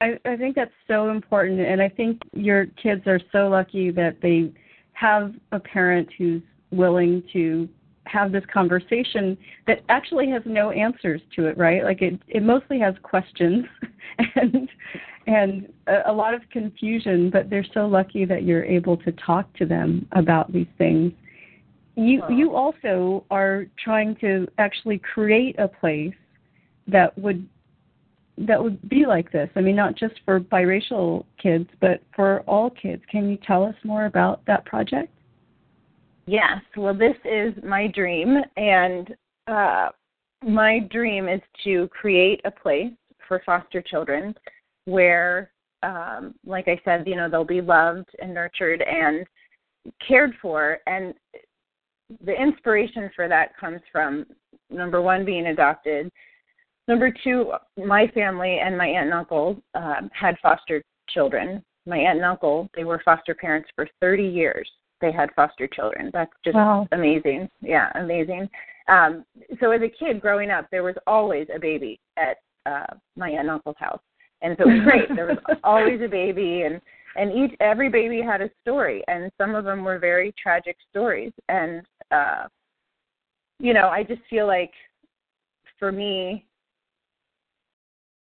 I, 0.00 0.18
I 0.24 0.36
think 0.36 0.56
that's 0.56 0.70
so 0.88 1.10
important, 1.10 1.60
and 1.60 1.82
I 1.82 1.88
think 1.88 2.22
your 2.32 2.66
kids 2.82 3.02
are 3.06 3.20
so 3.32 3.48
lucky 3.48 3.90
that 3.90 4.16
they 4.22 4.50
have 4.94 5.34
a 5.52 5.60
parent 5.60 6.08
who's 6.16 6.42
willing 6.70 7.22
to 7.34 7.68
have 8.10 8.32
this 8.32 8.44
conversation 8.52 9.36
that 9.66 9.82
actually 9.88 10.28
has 10.30 10.42
no 10.44 10.70
answers 10.70 11.20
to 11.36 11.46
it, 11.46 11.56
right? 11.56 11.84
Like 11.84 12.02
it, 12.02 12.20
it 12.28 12.42
mostly 12.42 12.78
has 12.80 12.94
questions 13.02 13.64
and 14.36 14.68
and 15.26 15.72
a, 15.86 16.10
a 16.10 16.12
lot 16.12 16.34
of 16.34 16.40
confusion, 16.50 17.30
but 17.30 17.50
they're 17.50 17.66
so 17.74 17.86
lucky 17.86 18.24
that 18.24 18.42
you're 18.42 18.64
able 18.64 18.96
to 18.98 19.12
talk 19.12 19.52
to 19.54 19.66
them 19.66 20.06
about 20.12 20.52
these 20.52 20.66
things. 20.78 21.12
You 21.96 22.22
you 22.30 22.54
also 22.54 23.24
are 23.30 23.66
trying 23.82 24.16
to 24.16 24.46
actually 24.58 24.98
create 24.98 25.58
a 25.58 25.68
place 25.68 26.14
that 26.88 27.16
would 27.18 27.46
that 28.38 28.62
would 28.62 28.88
be 28.88 29.04
like 29.06 29.30
this. 29.30 29.50
I 29.54 29.60
mean, 29.60 29.76
not 29.76 29.96
just 29.96 30.14
for 30.24 30.40
biracial 30.40 31.26
kids, 31.40 31.68
but 31.80 32.02
for 32.16 32.40
all 32.40 32.70
kids. 32.70 33.02
Can 33.10 33.28
you 33.28 33.38
tell 33.46 33.64
us 33.64 33.74
more 33.84 34.06
about 34.06 34.40
that 34.46 34.64
project? 34.64 35.12
Yes. 36.30 36.62
Well, 36.76 36.94
this 36.94 37.16
is 37.24 37.52
my 37.64 37.88
dream, 37.88 38.36
and 38.56 39.16
uh, 39.48 39.88
my 40.46 40.78
dream 40.88 41.28
is 41.28 41.40
to 41.64 41.88
create 41.88 42.40
a 42.44 42.52
place 42.52 42.92
for 43.26 43.42
foster 43.44 43.82
children 43.82 44.36
where, 44.84 45.50
um, 45.82 46.36
like 46.46 46.68
I 46.68 46.80
said, 46.84 47.08
you 47.08 47.16
know, 47.16 47.28
they'll 47.28 47.42
be 47.42 47.60
loved 47.60 48.10
and 48.22 48.32
nurtured 48.32 48.80
and 48.80 49.26
cared 50.06 50.30
for. 50.40 50.78
And 50.86 51.14
the 52.24 52.40
inspiration 52.40 53.10
for 53.16 53.26
that 53.26 53.58
comes 53.58 53.80
from 53.90 54.24
number 54.70 55.02
one, 55.02 55.24
being 55.24 55.48
adopted. 55.48 56.12
Number 56.86 57.12
two, 57.24 57.54
my 57.76 58.06
family 58.14 58.60
and 58.64 58.78
my 58.78 58.86
aunt 58.86 59.06
and 59.06 59.14
uncle 59.14 59.60
uh, 59.74 60.02
had 60.12 60.36
foster 60.40 60.80
children. 61.08 61.60
My 61.86 61.98
aunt 61.98 62.18
and 62.18 62.24
uncle, 62.24 62.70
they 62.76 62.84
were 62.84 63.02
foster 63.04 63.34
parents 63.34 63.68
for 63.74 63.88
30 64.00 64.22
years. 64.22 64.70
They 65.00 65.12
had 65.12 65.30
foster 65.34 65.66
children. 65.66 66.10
That's 66.12 66.32
just 66.44 66.56
wow. 66.56 66.86
amazing. 66.92 67.48
Yeah, 67.60 67.90
amazing. 67.94 68.48
Um, 68.88 69.24
so 69.60 69.70
as 69.70 69.80
a 69.82 69.88
kid 69.88 70.20
growing 70.20 70.50
up, 70.50 70.66
there 70.70 70.82
was 70.82 70.96
always 71.06 71.46
a 71.54 71.58
baby 71.58 72.00
at 72.16 72.38
uh, 72.66 72.94
my 73.16 73.30
aunt 73.30 73.40
and 73.40 73.50
uncle's 73.50 73.76
house, 73.78 74.00
and 74.42 74.56
so 74.58 74.68
it 74.68 74.74
was 74.74 74.82
great. 74.84 75.16
there 75.16 75.26
was 75.26 75.38
always 75.64 76.00
a 76.02 76.08
baby, 76.08 76.62
and 76.62 76.80
and 77.16 77.32
each 77.32 77.56
every 77.60 77.88
baby 77.88 78.20
had 78.20 78.40
a 78.40 78.50
story, 78.60 79.02
and 79.08 79.30
some 79.38 79.54
of 79.54 79.64
them 79.64 79.84
were 79.84 79.98
very 79.98 80.34
tragic 80.40 80.76
stories. 80.90 81.32
And 81.48 81.82
uh, 82.10 82.44
you 83.58 83.74
know, 83.74 83.88
I 83.88 84.02
just 84.02 84.22
feel 84.28 84.46
like 84.46 84.72
for 85.78 85.92
me, 85.92 86.46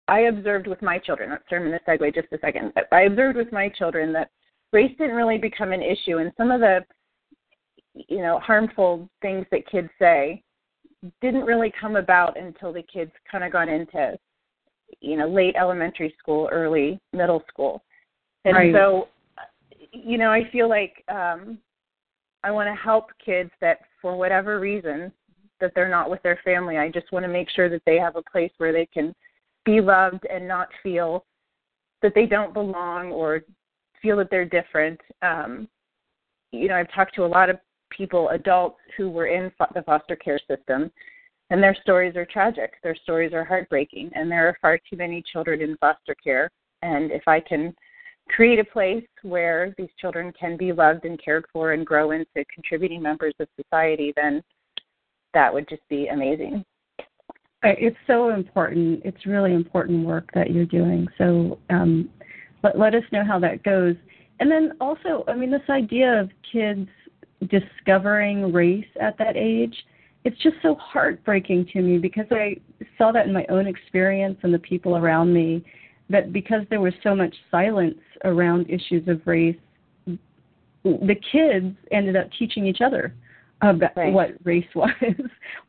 I 0.08 0.22
observed 0.22 0.68
with 0.68 0.82
my 0.82 0.98
children. 0.98 1.38
Turn 1.50 1.66
in 1.66 1.72
the 1.72 1.80
segue 1.88 2.14
just 2.16 2.28
a 2.34 2.40
second. 2.40 2.74
I 2.92 3.02
observed 3.02 3.38
with 3.38 3.52
my 3.52 3.70
children 3.70 4.12
that 4.14 4.32
race 4.72 4.92
didn't 4.98 5.16
really 5.16 5.38
become 5.38 5.72
an 5.72 5.82
issue, 5.82 6.18
and 6.18 6.32
some 6.38 6.52
of 6.52 6.60
the 6.60 6.86
you 7.94 8.20
know 8.20 8.40
harmful 8.40 9.10
things 9.22 9.46
that 9.52 9.68
kids 9.68 9.90
say 10.00 10.42
didn't 11.22 11.46
really 11.46 11.72
come 11.80 11.96
about 11.96 12.38
until 12.38 12.72
the 12.72 12.84
kids 12.84 13.12
kind 13.30 13.44
of 13.44 13.52
got 13.52 13.68
into 13.68 14.18
you 15.02 15.18
know 15.18 15.28
late 15.28 15.56
elementary 15.58 16.14
school 16.20 16.50
early 16.52 17.00
middle 17.14 17.44
school. 17.48 17.84
And 18.46 18.56
right. 18.56 18.74
so 18.74 19.08
you 19.92 20.18
know 20.18 20.32
i 20.32 20.48
feel 20.52 20.70
like 20.70 21.04
um 21.12 21.58
i 22.44 22.52
want 22.52 22.68
to 22.68 22.76
help 22.76 23.06
kids 23.24 23.50
that 23.60 23.80
for 24.02 24.16
whatever 24.16 24.60
reason 24.60 25.12
that 25.60 25.72
they're 25.76 25.90
not 25.90 26.10
with 26.10 26.22
their 26.24 26.40
family. 26.44 26.78
I 26.78 26.90
just 26.90 27.12
want 27.12 27.24
to 27.24 27.32
make 27.32 27.50
sure 27.50 27.70
that 27.70 27.82
they 27.86 27.98
have 27.98 28.16
a 28.16 28.22
place 28.22 28.52
where 28.58 28.74
they 28.74 28.86
can 28.86 29.14
be 29.66 29.82
loved 29.82 30.26
and 30.32 30.48
not 30.48 30.70
feel 30.82 31.26
that 32.02 32.14
they 32.16 32.26
don't 32.26 32.54
belong 32.54 33.12
or 33.12 33.42
feel 34.02 34.18
that 34.18 34.30
they're 34.30 34.46
different 34.46 35.00
um 35.22 35.68
you 36.52 36.68
know 36.68 36.76
i've 36.76 36.92
talked 36.94 37.16
to 37.16 37.26
a 37.26 37.28
lot 37.28 37.50
of 37.50 37.58
people, 37.90 38.30
adults 38.30 38.80
who 38.98 39.10
were 39.10 39.28
in 39.28 39.52
the 39.74 39.82
foster 39.84 40.16
care 40.16 40.40
system, 40.48 40.92
and 41.50 41.62
their 41.62 41.76
stories 41.82 42.16
are 42.16 42.26
tragic. 42.26 42.74
Their 42.84 42.96
stories 42.96 43.34
are 43.34 43.44
heartbreaking, 43.44 44.12
and 44.14 44.32
there 44.32 44.48
are 44.48 44.58
far 44.62 44.78
too 44.78 44.98
many 44.98 45.24
children 45.32 45.62
in 45.62 45.78
foster 45.78 46.16
care. 46.24 46.50
And 46.82 47.12
if 47.12 47.24
I 47.28 47.40
can 47.40 47.74
create 48.30 48.60
a 48.60 48.64
place 48.64 49.06
where 49.24 49.74
these 49.78 49.90
children 50.00 50.32
can 50.40 50.56
be 50.56 50.72
loved 50.72 51.06
and 51.06 51.22
cared 51.24 51.46
for 51.52 51.74
and 51.74 51.86
grow 51.86 52.12
into 52.12 52.46
contributing 52.54 53.02
members 53.02 53.34
of 53.40 53.48
society, 53.62 54.14
then 54.16 54.42
that 55.34 55.54
would 55.54 55.68
just 55.68 55.82
be 55.90 56.08
amazing. 56.08 56.64
It's 57.64 57.98
so 58.08 58.30
important. 58.30 59.02
It's 59.04 59.26
really 59.26 59.54
important 59.54 60.06
work 60.06 60.30
that 60.34 60.52
you're 60.52 60.66
doing. 60.66 61.08
So 61.18 61.60
um, 61.70 62.10
let, 62.64 62.78
let 62.78 62.96
us 62.96 63.04
know 63.12 63.24
how 63.24 63.40
that 63.40 63.64
goes. 63.64 63.96
And 64.40 64.50
then 64.50 64.74
also, 64.80 65.24
I 65.28 65.36
mean, 65.36 65.52
this 65.52 65.62
idea 65.70 66.20
of 66.20 66.30
kids 66.52 66.88
discovering 67.50 68.52
race 68.52 68.86
at 69.02 69.18
that 69.18 69.36
age, 69.36 69.76
it's 70.26 70.42
just 70.42 70.56
so 70.62 70.76
heartbreaking 70.76 71.68
to 71.74 71.82
me 71.82 71.98
because 71.98 72.26
I 72.32 72.58
saw 72.98 73.12
that 73.12 73.28
in 73.28 73.34
my 73.34 73.46
own 73.50 73.68
experience 73.68 74.38
and 74.44 74.54
the 74.54 74.60
people 74.60 74.98
around 74.98 75.34
me 75.34 75.64
that 76.10 76.34
because 76.34 76.62
there 76.70 76.82
was 76.82 76.94
so 77.04 77.16
much 77.16 77.34
silence 77.52 78.00
around 78.26 78.70
issues 78.70 79.08
of 79.08 79.22
race, 79.26 79.56
the 80.84 81.16
kids 81.32 81.76
ended 81.92 82.16
up 82.16 82.28
teaching 82.38 82.66
each 82.66 82.82
other 82.82 83.14
about 83.62 83.96
right. 83.96 84.14
what 84.14 84.32
race 84.44 84.66
was, 84.76 84.90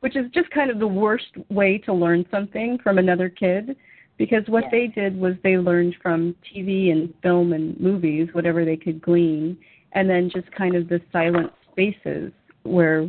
which 0.00 0.16
is 0.16 0.30
just 0.32 0.50
kind 0.50 0.70
of 0.70 0.78
the 0.78 0.86
worst 0.86 1.30
way 1.48 1.78
to 1.78 1.92
learn 1.92 2.24
something 2.30 2.78
from 2.82 2.98
another 2.98 3.28
kid 3.28 3.76
because 4.20 4.42
what 4.48 4.64
yeah. 4.64 4.70
they 4.70 4.86
did 4.88 5.18
was 5.18 5.32
they 5.42 5.56
learned 5.56 5.96
from 6.02 6.36
TV 6.54 6.92
and 6.92 7.14
film 7.22 7.54
and 7.54 7.80
movies, 7.80 8.28
whatever 8.32 8.66
they 8.66 8.76
could 8.76 9.00
glean, 9.00 9.56
and 9.92 10.10
then 10.10 10.28
just 10.28 10.52
kind 10.52 10.74
of 10.74 10.90
the 10.90 11.00
silent 11.10 11.50
spaces 11.72 12.30
where 12.64 13.08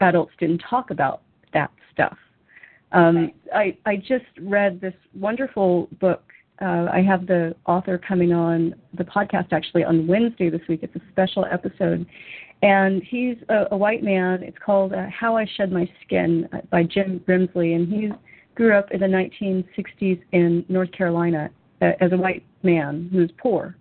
adults 0.00 0.32
didn't 0.40 0.60
talk 0.68 0.90
about 0.90 1.22
that 1.52 1.70
stuff. 1.92 2.18
Um, 2.90 3.30
I 3.54 3.76
I 3.86 3.98
just 3.98 4.24
read 4.40 4.80
this 4.80 4.94
wonderful 5.14 5.88
book. 6.00 6.24
Uh, 6.60 6.88
I 6.92 7.02
have 7.06 7.28
the 7.28 7.54
author 7.64 7.96
coming 7.96 8.32
on 8.32 8.74
the 8.98 9.04
podcast 9.04 9.52
actually 9.52 9.84
on 9.84 10.08
Wednesday 10.08 10.50
this 10.50 10.62
week. 10.68 10.80
It's 10.82 10.96
a 10.96 11.02
special 11.12 11.44
episode, 11.44 12.04
and 12.62 13.00
he's 13.04 13.36
a, 13.48 13.66
a 13.70 13.76
white 13.76 14.02
man. 14.02 14.42
It's 14.42 14.58
called 14.58 14.92
uh, 14.92 15.06
How 15.08 15.36
I 15.36 15.46
Shed 15.56 15.70
My 15.70 15.88
Skin 16.04 16.48
uh, 16.52 16.62
by 16.68 16.82
Jim 16.82 17.20
Grimsley, 17.28 17.76
and 17.76 17.86
he 17.86 18.10
grew 18.56 18.74
up 18.74 18.90
in 18.90 19.00
the 19.00 19.06
1960s 19.06 20.20
in 20.32 20.64
North 20.68 20.90
Carolina 20.90 21.50
uh, 21.80 21.92
as 22.00 22.12
a 22.12 22.16
white 22.16 22.44
man 22.62 23.08
who's 23.12 23.30
poor 23.38 23.76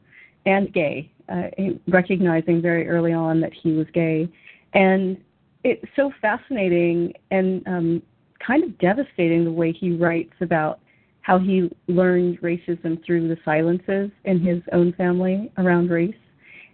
and 0.46 0.72
gay 0.74 1.12
uh, 1.30 1.48
recognizing 1.88 2.62
very 2.62 2.88
early 2.88 3.14
on 3.14 3.42
that 3.42 3.52
he 3.54 3.72
was 3.72 3.88
gay. 3.94 4.30
And 4.74 5.18
it's 5.64 5.84
so 5.96 6.12
fascinating 6.22 7.14
and 7.32 7.68
um, 7.68 8.04
kind 8.46 8.64
of 8.64 8.78
devastating 8.78 9.44
the 9.44 9.52
way 9.52 9.72
he 9.72 9.96
writes 9.96 10.34
about 10.42 10.80
how 11.22 11.40
he 11.40 11.72
learned 11.88 12.40
racism 12.42 13.04
through 13.04 13.28
the 13.28 13.38
silences 13.44 14.12
in 14.26 14.40
his 14.40 14.62
own 14.74 14.94
family 14.94 15.52
around 15.58 15.90
race 15.90 16.14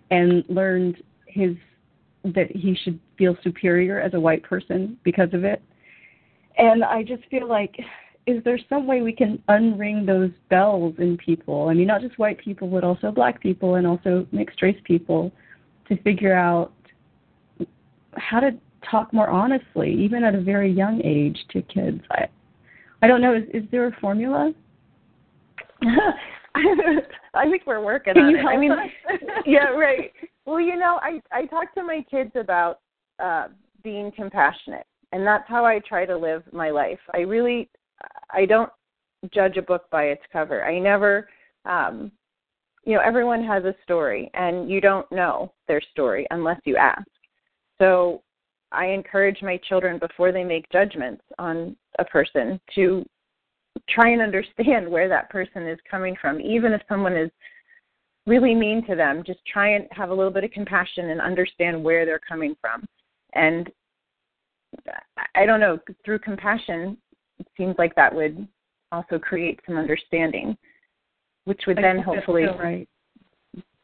and 0.10 0.44
learned 0.50 1.02
his 1.26 1.56
that 2.24 2.52
he 2.52 2.76
should 2.84 3.00
feel 3.18 3.36
superior 3.42 4.00
as 4.00 4.14
a 4.14 4.20
white 4.20 4.44
person 4.44 4.98
because 5.04 5.30
of 5.34 5.44
it. 5.44 5.62
And 6.58 6.84
I 6.84 7.04
just 7.04 7.24
feel 7.30 7.48
like 7.48 7.76
is 8.28 8.44
there 8.44 8.60
some 8.70 8.86
way 8.86 9.02
we 9.02 9.14
can 9.14 9.42
unring 9.50 10.06
those 10.06 10.32
bells 10.50 10.94
in 11.00 11.18
people? 11.18 11.70
I 11.70 11.74
mean, 11.74 11.88
not 11.88 12.02
just 12.02 12.20
white 12.20 12.40
people, 12.40 12.68
but 12.68 12.84
also 12.84 13.12
black 13.12 13.42
people 13.42 13.76
and 13.76 13.88
also 13.88 14.28
mixed 14.32 14.62
race 14.62 14.80
people 14.84 15.32
to 15.88 15.98
figure 16.04 16.36
out 16.36 16.72
how 18.18 18.40
to 18.40 18.52
talk 18.90 19.12
more 19.14 19.30
honestly, 19.30 19.92
even 19.92 20.24
at 20.24 20.36
a 20.36 20.42
very 20.42 20.72
young 20.72 21.02
age, 21.04 21.38
to 21.52 21.62
kids. 21.64 22.02
I, 22.12 22.28
I 23.02 23.08
don't 23.08 23.22
know. 23.22 23.34
Is, 23.34 23.44
is 23.54 23.64
there 23.72 23.88
a 23.88 23.96
formula? 24.00 24.54
I 27.34 27.50
think 27.50 27.64
we're 27.66 27.84
working 27.84 28.14
Can 28.14 28.24
on 28.24 28.32
you 28.32 28.38
it. 28.38 28.46
I 28.46 28.58
mean, 28.58 28.72
yeah, 29.46 29.70
right. 29.70 30.12
Well, 30.46 30.60
you 30.60 30.76
know, 30.76 31.00
I 31.02 31.22
I 31.32 31.46
talk 31.46 31.74
to 31.76 31.84
my 31.84 32.06
kids 32.10 32.32
about 32.36 32.80
uh 33.20 33.48
being 33.84 34.12
compassionate, 34.16 34.86
and 35.12 35.26
that's 35.26 35.48
how 35.48 35.66
I 35.66 35.80
try 35.80 36.06
to 36.06 36.18
live 36.18 36.44
my 36.52 36.70
life. 36.70 37.00
I 37.14 37.20
really 37.20 37.70
I 38.32 38.46
don't 38.46 38.72
judge 39.34 39.58
a 39.58 39.62
book 39.62 39.90
by 39.92 40.06
its 40.06 40.22
cover. 40.32 40.66
I 40.66 40.80
never 40.80 41.28
um 41.66 42.12
you 42.84 42.96
know, 42.96 43.02
everyone 43.02 43.44
has 43.44 43.64
a 43.64 43.76
story 43.84 44.32
and 44.34 44.70
you 44.70 44.82
don't 44.82 45.10
know 45.12 45.54
their 45.68 45.82
story 45.92 46.26
unless 46.32 46.60
you 46.66 46.78
ask. 46.78 47.06
So 47.80 48.24
I 48.72 48.88
encourage 48.88 49.42
my 49.42 49.58
children 49.70 50.00
before 50.00 50.32
they 50.32 50.44
make 50.44 50.72
judgments 50.72 51.24
on 51.38 51.76
a 52.00 52.06
person 52.06 52.60
to 52.76 53.06
try 53.90 54.10
and 54.10 54.22
understand 54.22 54.90
where 54.90 55.10
that 55.10 55.30
person 55.30 55.68
is 55.68 55.80
coming 55.90 56.16
from. 56.20 56.40
Even 56.40 56.72
if 56.72 56.82
someone 56.88 57.16
is 57.16 57.30
really 58.26 58.56
mean 58.56 58.86
to 58.88 58.96
them, 58.96 59.24
just 59.26 59.40
try 59.52 59.76
and 59.76 59.88
have 59.92 60.10
a 60.10 60.14
little 60.14 60.32
bit 60.32 60.44
of 60.44 60.52
compassion 60.52 61.10
and 61.10 61.22
understand 61.22 61.84
where 61.84 62.06
they're 62.06 62.22
coming 62.28 62.56
from. 62.62 62.86
And 63.34 63.70
I 65.36 65.46
don't 65.46 65.60
know, 65.60 65.80
through 66.04 66.20
compassion, 66.20 66.98
it 67.40 67.48
seems 67.58 67.76
like 67.78 67.96
that 67.96 68.14
would 68.14 68.48
also 68.92 69.18
create 69.20 69.60
some 69.66 69.78
understanding, 69.78 70.58
which 71.46 71.62
would 71.68 71.80
I 71.80 71.82
then 71.82 72.00
hopefully 72.00 72.46
so 72.48 72.58
right. 72.58 72.88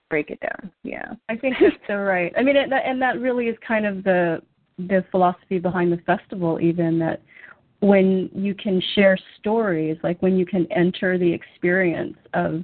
break 0.10 0.30
it 0.30 0.40
down. 0.40 0.72
Yeah. 0.84 1.14
I 1.30 1.36
think 1.36 1.56
that's 1.60 1.76
so 1.88 1.96
right. 1.96 2.32
I 2.38 2.44
mean, 2.44 2.56
it, 2.56 2.70
and 2.72 3.02
that 3.02 3.20
really 3.20 3.48
is 3.48 3.58
kind 3.66 3.86
of 3.86 4.04
the 4.04 4.42
the 4.80 5.04
philosophy 5.10 5.58
behind 5.58 5.92
the 5.92 5.98
festival, 5.98 6.60
even 6.62 7.00
that 7.00 7.22
when 7.80 8.30
you 8.34 8.54
can 8.54 8.82
share 8.94 9.18
stories, 9.40 9.98
like 10.04 10.22
when 10.22 10.38
you 10.38 10.46
can 10.46 10.68
enter 10.72 11.18
the 11.18 11.32
experience 11.32 12.16
of 12.36 12.64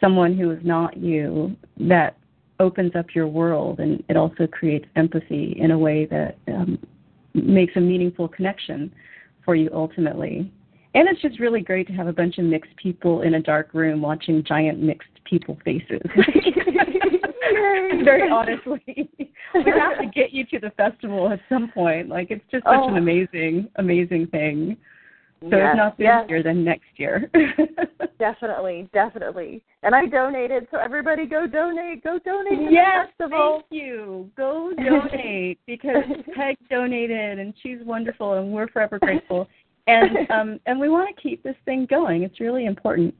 someone 0.00 0.36
who 0.36 0.50
is 0.50 0.60
not 0.62 0.96
you, 0.98 1.56
that 1.78 2.18
opens 2.60 2.92
up 2.94 3.14
your 3.14 3.26
world, 3.26 3.80
and 3.80 4.02
it 4.10 4.16
also 4.16 4.46
creates 4.46 4.86
empathy 4.96 5.56
in 5.58 5.70
a 5.70 5.78
way 5.78 6.04
that 6.06 6.36
um, 6.48 6.78
makes 7.36 7.74
a 7.76 7.80
meaningful 7.80 8.28
connection 8.28 8.92
for 9.44 9.54
you 9.54 9.70
ultimately. 9.72 10.50
And 10.94 11.08
it's 11.08 11.20
just 11.20 11.38
really 11.38 11.60
great 11.60 11.86
to 11.88 11.92
have 11.92 12.06
a 12.06 12.12
bunch 12.12 12.38
of 12.38 12.44
mixed 12.46 12.74
people 12.76 13.22
in 13.22 13.34
a 13.34 13.40
dark 13.42 13.74
room 13.74 14.00
watching 14.00 14.42
giant 14.42 14.80
mixed 14.80 15.08
people 15.24 15.58
faces. 15.64 16.00
Very 18.04 18.30
honestly. 18.30 18.82
we 19.54 19.72
have 19.78 19.98
to 20.00 20.06
get 20.14 20.32
you 20.32 20.44
to 20.46 20.58
the 20.58 20.70
festival 20.76 21.30
at 21.30 21.40
some 21.48 21.70
point. 21.72 22.08
Like 22.08 22.30
it's 22.30 22.44
just 22.50 22.64
such 22.64 22.74
Oh. 22.76 22.88
an 22.88 22.96
amazing, 22.96 23.68
amazing 23.76 24.28
thing. 24.28 24.76
So 25.50 25.56
Yes, 25.56 25.70
if 25.72 25.76
not 25.76 25.96
this 25.98 26.04
yes. 26.04 26.28
year, 26.28 26.42
then 26.42 26.64
next 26.64 26.88
year. 26.96 27.30
Definitely, 28.18 28.88
definitely. 28.94 29.62
And 29.82 29.94
I 29.94 30.06
donated, 30.06 30.66
so 30.70 30.78
everybody 30.78 31.26
go 31.26 31.46
donate, 31.46 32.02
go 32.02 32.18
donate 32.24 32.66
to 32.66 32.72
yes, 32.72 33.08
the 33.18 33.24
festival. 33.24 33.62
thank 33.68 33.82
you. 33.82 34.30
Go 34.36 34.72
donate 34.74 35.60
because 35.66 36.02
Peg 36.34 36.56
donated, 36.70 37.38
and 37.38 37.52
she's 37.62 37.78
wonderful, 37.84 38.34
and 38.34 38.50
we're 38.52 38.68
forever 38.68 38.98
grateful. 38.98 39.46
And 39.86 40.16
um, 40.30 40.60
and 40.64 40.80
we 40.80 40.88
want 40.88 41.14
to 41.14 41.22
keep 41.22 41.42
this 41.42 41.56
thing 41.66 41.86
going. 41.90 42.22
It's 42.22 42.40
really 42.40 42.64
important. 42.64 43.14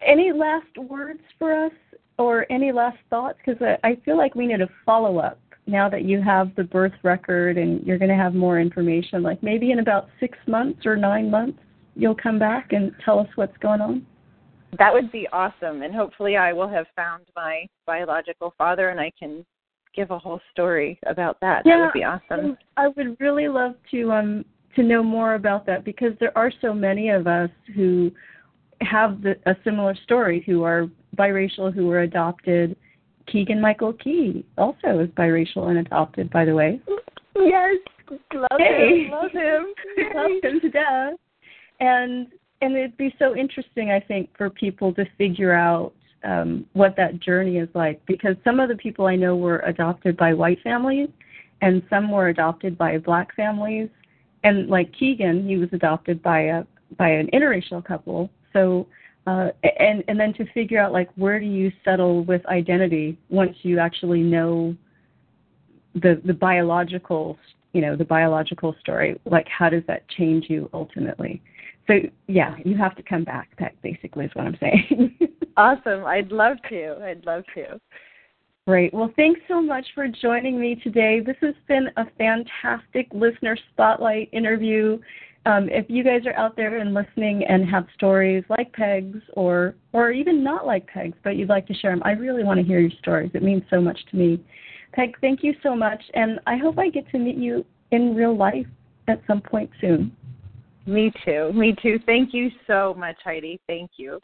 Any 0.00 0.32
last 0.32 0.76
words 0.78 1.20
for 1.38 1.66
us, 1.66 1.72
or 2.18 2.50
any 2.50 2.72
last 2.72 2.98
thoughts? 3.10 3.38
Because 3.44 3.60
I, 3.60 3.88
I 3.88 3.96
feel 4.06 4.16
like 4.16 4.34
we 4.34 4.46
need 4.46 4.62
a 4.62 4.68
follow 4.86 5.18
up 5.18 5.38
now 5.68 5.88
that 5.88 6.04
you 6.04 6.22
have 6.22 6.54
the 6.56 6.64
birth 6.64 6.92
record 7.02 7.58
and 7.58 7.84
you're 7.86 7.98
going 7.98 8.10
to 8.10 8.16
have 8.16 8.34
more 8.34 8.58
information. 8.58 9.22
Like 9.22 9.42
maybe 9.42 9.70
in 9.70 9.78
about 9.80 10.08
six 10.18 10.36
months 10.46 10.86
or 10.86 10.96
nine 10.96 11.30
months, 11.30 11.58
you'll 11.94 12.14
come 12.14 12.38
back 12.38 12.72
and 12.72 12.92
tell 13.04 13.18
us 13.18 13.28
what's 13.34 13.56
going 13.58 13.80
on. 13.80 14.06
That 14.78 14.92
would 14.92 15.10
be 15.10 15.26
awesome, 15.32 15.80
and 15.80 15.94
hopefully, 15.94 16.36
I 16.36 16.52
will 16.52 16.68
have 16.68 16.84
found 16.94 17.24
my 17.34 17.66
biological 17.86 18.52
father, 18.58 18.90
and 18.90 19.00
I 19.00 19.10
can 19.18 19.44
give 19.94 20.10
a 20.10 20.18
whole 20.18 20.40
story 20.52 20.98
about 21.06 21.40
that. 21.40 21.64
that 21.64 21.78
would 21.78 21.92
be 21.94 22.04
awesome. 22.04 22.58
I 22.76 22.88
would 22.88 23.18
really 23.18 23.48
love 23.48 23.74
to 23.92 24.12
um 24.12 24.44
to 24.76 24.82
know 24.82 25.02
more 25.02 25.34
about 25.34 25.64
that 25.66 25.84
because 25.84 26.12
there 26.20 26.36
are 26.36 26.52
so 26.60 26.74
many 26.74 27.08
of 27.08 27.26
us 27.26 27.50
who 27.74 28.12
have 28.82 29.22
the, 29.22 29.36
a 29.46 29.56
similar 29.64 29.96
story 30.04 30.42
who 30.46 30.62
are 30.62 30.86
biracial 31.16 31.72
who 31.72 31.86
were 31.86 32.02
adopted. 32.02 32.76
Keegan 33.30 33.60
Michael 33.60 33.92
Key 33.92 34.44
also 34.56 35.00
is 35.00 35.08
biracial 35.10 35.68
and 35.68 35.78
adopted, 35.78 36.30
by 36.30 36.44
the 36.44 36.54
way. 36.54 36.80
Yes, 37.36 37.76
love 38.32 38.58
Hey. 38.58 39.04
him, 39.04 39.10
love 39.10 39.30
him. 39.32 39.66
Love 40.14 40.30
him 40.42 40.60
to 40.60 40.70
death. 40.70 41.14
And 41.80 42.28
and 42.60 42.76
it'd 42.76 42.96
be 42.96 43.14
so 43.18 43.36
interesting, 43.36 43.92
I 43.92 44.00
think, 44.00 44.30
for 44.36 44.50
people 44.50 44.92
to 44.94 45.04
figure 45.16 45.52
out 45.52 45.92
um, 46.24 46.66
what 46.72 46.96
that 46.96 47.20
journey 47.20 47.58
is 47.58 47.68
like 47.74 48.04
because 48.06 48.34
some 48.42 48.58
of 48.58 48.68
the 48.68 48.74
people 48.74 49.06
I 49.06 49.14
know 49.14 49.36
were 49.36 49.60
adopted 49.60 50.16
by 50.16 50.34
white 50.34 50.60
families, 50.62 51.08
and 51.60 51.82
some 51.88 52.10
were 52.10 52.28
adopted 52.28 52.76
by 52.76 52.98
black 52.98 53.34
families, 53.36 53.88
and 54.42 54.68
like 54.68 54.92
Keegan, 54.98 55.46
he 55.46 55.56
was 55.56 55.68
adopted 55.72 56.22
by 56.22 56.40
a 56.40 56.64
by 56.96 57.10
an 57.10 57.28
interracial 57.32 57.84
couple. 57.84 58.30
So 58.52 58.86
uh, 59.28 59.50
and 59.78 60.02
and 60.08 60.18
then 60.18 60.32
to 60.32 60.50
figure 60.52 60.80
out 60.80 60.90
like 60.90 61.10
where 61.16 61.38
do 61.38 61.44
you 61.44 61.70
settle 61.84 62.24
with 62.24 62.44
identity 62.46 63.18
once 63.28 63.54
you 63.60 63.78
actually 63.78 64.22
know 64.22 64.74
the 65.94 66.22
the 66.24 66.32
biological 66.32 67.36
you 67.74 67.82
know 67.82 67.94
the 67.94 68.04
biological 68.04 68.74
story? 68.80 69.20
Like 69.26 69.46
how 69.46 69.68
does 69.68 69.82
that 69.86 70.08
change 70.08 70.46
you 70.48 70.70
ultimately? 70.72 71.42
So 71.86 71.94
yeah 72.26 72.56
you 72.64 72.74
have 72.78 72.96
to 72.96 73.02
come 73.02 73.24
back. 73.24 73.50
That 73.58 73.74
basically 73.82 74.24
is 74.24 74.30
what 74.34 74.46
i'm 74.46 74.56
saying. 74.60 75.18
Awesome. 75.56 76.04
I'd 76.04 76.30
love 76.30 76.58
to. 76.68 76.94
I'd 77.02 77.26
love 77.26 77.42
to. 77.56 77.80
great. 78.68 78.94
Well 78.94 79.12
thanks 79.16 79.40
so 79.48 79.60
much 79.60 79.86
for 79.94 80.06
joining 80.08 80.58
me 80.58 80.76
today. 80.76 81.20
This 81.20 81.36
has 81.42 81.54
been 81.66 81.88
a 81.98 82.04
fantastic 82.16 83.08
listener 83.12 83.58
spotlight 83.72 84.30
interview 84.32 84.98
um, 85.46 85.68
if 85.70 85.86
you 85.88 86.04
guys 86.04 86.26
are 86.26 86.34
out 86.34 86.56
there 86.56 86.78
and 86.78 86.92
listening 86.94 87.44
and 87.48 87.68
have 87.68 87.86
stories 87.94 88.44
like 88.48 88.72
pegs 88.72 89.18
or 89.34 89.74
or 89.92 90.10
even 90.10 90.42
not 90.44 90.66
like 90.66 90.86
pegs 90.86 91.16
but 91.24 91.36
you'd 91.36 91.48
like 91.48 91.66
to 91.66 91.74
share 91.74 91.92
them 91.92 92.02
i 92.04 92.10
really 92.12 92.44
want 92.44 92.58
to 92.58 92.64
hear 92.64 92.80
your 92.80 92.90
stories 93.00 93.30
it 93.34 93.42
means 93.42 93.62
so 93.70 93.80
much 93.80 93.98
to 94.10 94.16
me 94.16 94.42
peg 94.92 95.16
thank 95.20 95.42
you 95.42 95.54
so 95.62 95.74
much 95.74 96.02
and 96.14 96.40
i 96.46 96.56
hope 96.56 96.78
i 96.78 96.88
get 96.88 97.08
to 97.10 97.18
meet 97.18 97.36
you 97.36 97.64
in 97.92 98.14
real 98.14 98.36
life 98.36 98.66
at 99.08 99.20
some 99.26 99.40
point 99.40 99.70
soon 99.80 100.12
Me 100.86 101.12
too. 101.22 101.52
Me 101.52 101.74
too. 101.82 101.98
Thank 102.06 102.32
you 102.32 102.50
so 102.66 102.94
much, 102.96 103.16
Heidi. 103.22 103.60
Thank 103.66 103.90
you. 103.98 104.18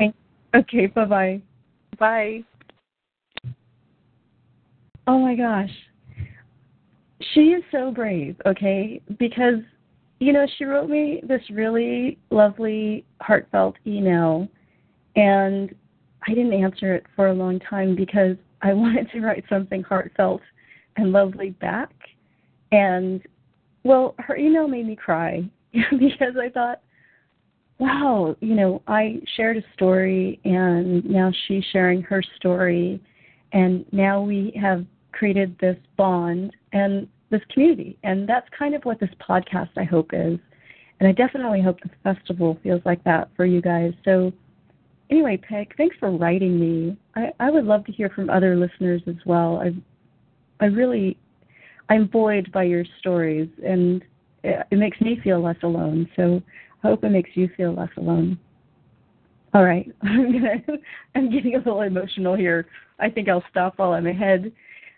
okay 0.54 0.86
bye 0.86 1.04
bye 1.04 1.42
Bye. 1.98 2.42
Oh 5.06 5.18
my 5.18 5.34
gosh. 5.34 5.70
She 7.32 7.40
is 7.50 7.62
so 7.70 7.90
brave, 7.90 8.36
okay? 8.46 9.00
Because, 9.18 9.60
you 10.20 10.32
know, 10.32 10.46
she 10.56 10.64
wrote 10.64 10.88
me 10.88 11.22
this 11.26 11.42
really 11.50 12.18
lovely, 12.30 13.04
heartfelt 13.20 13.76
email, 13.86 14.48
and 15.16 15.74
I 16.26 16.34
didn't 16.34 16.54
answer 16.54 16.94
it 16.94 17.04
for 17.14 17.28
a 17.28 17.34
long 17.34 17.60
time 17.60 17.94
because 17.94 18.36
I 18.62 18.72
wanted 18.74 19.10
to 19.12 19.20
write 19.20 19.44
something 19.48 19.82
heartfelt 19.82 20.40
and 20.96 21.12
lovely 21.12 21.50
back. 21.50 21.92
And, 22.72 23.20
well, 23.82 24.14
her 24.18 24.36
email 24.36 24.68
made 24.68 24.86
me 24.86 24.96
cry 24.96 25.48
because 25.72 26.34
I 26.40 26.48
thought, 26.48 26.80
wow, 27.78 28.36
you 28.40 28.54
know, 28.54 28.82
I 28.86 29.20
shared 29.36 29.56
a 29.56 29.62
story, 29.74 30.40
and 30.44 31.04
now 31.04 31.32
she's 31.46 31.64
sharing 31.72 32.02
her 32.02 32.22
story 32.36 33.00
and 33.54 33.86
now 33.92 34.20
we 34.20 34.52
have 34.60 34.84
created 35.12 35.56
this 35.60 35.76
bond 35.96 36.52
and 36.72 37.08
this 37.30 37.40
community. 37.52 37.98
And 38.02 38.28
that's 38.28 38.48
kind 38.56 38.74
of 38.74 38.84
what 38.84 39.00
this 39.00 39.10
podcast 39.28 39.70
i 39.76 39.84
hope 39.84 40.10
is. 40.12 40.38
And 41.00 41.08
i 41.08 41.12
definitely 41.12 41.62
hope 41.62 41.78
the 41.80 41.90
festival 42.02 42.58
feels 42.62 42.82
like 42.84 43.02
that 43.04 43.30
for 43.36 43.46
you 43.46 43.60
guys. 43.60 43.92
So 44.04 44.32
anyway 45.10 45.36
peg 45.36 45.74
thanks 45.76 45.96
for 45.98 46.10
writing 46.10 46.58
me. 46.58 46.96
I, 47.14 47.32
I 47.40 47.50
would 47.50 47.64
love 47.64 47.84
to 47.86 47.92
hear 47.92 48.10
from 48.10 48.30
other 48.30 48.56
listeners 48.56 49.02
as 49.06 49.16
well. 49.26 49.60
I 49.62 49.72
i 50.64 50.66
really 50.66 51.16
i'm 51.88 52.06
buoyed 52.06 52.50
by 52.52 52.64
your 52.64 52.84
stories 53.00 53.48
and 53.64 54.02
it, 54.42 54.66
it 54.70 54.76
makes 54.76 55.00
me 55.00 55.18
feel 55.22 55.42
less 55.42 55.56
alone. 55.62 56.08
So 56.16 56.42
i 56.82 56.88
hope 56.88 57.04
it 57.04 57.10
makes 57.10 57.30
you 57.34 57.48
feel 57.56 57.74
less 57.74 57.90
alone. 57.96 58.38
All 59.54 59.64
right. 59.64 59.88
I'm 60.02 60.64
I'm 61.14 61.30
getting 61.30 61.54
a 61.54 61.58
little 61.58 61.82
emotional 61.82 62.34
here. 62.34 62.66
I 62.98 63.08
think 63.08 63.28
I'll 63.28 63.44
stop 63.50 63.74
while 63.78 63.92
I'm 63.92 64.06
ahead. 64.06 64.52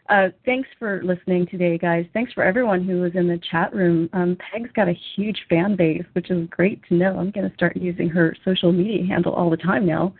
Uh, 0.09 0.29
thanks 0.45 0.69
for 0.79 1.03
listening 1.03 1.47
today, 1.47 1.77
guys. 1.77 2.07
Thanks 2.13 2.33
for 2.33 2.45
everyone 2.45 2.85
who 2.85 3.01
was 3.01 3.13
in 3.15 3.27
the 3.27 3.41
chat 3.51 3.75
room. 3.75 4.09
Um, 4.13 4.37
Peg's 4.37 4.71
got 4.75 4.89
a 4.89 4.99
huge 5.15 5.39
fan 5.49 5.75
base, 5.75 6.05
which 6.13 6.31
is 6.31 6.49
great 6.51 6.81
to 6.89 6.95
know. 6.95 7.19
I'm 7.19 7.31
going 7.31 7.49
to 7.49 7.55
start 7.57 7.77
using 7.77 8.09
her 8.11 8.37
social 8.45 8.73
media 8.73 9.05
handle 9.07 9.33
all 9.33 9.51
the 9.51 9.57
time 9.57 9.85
now. 9.85 10.15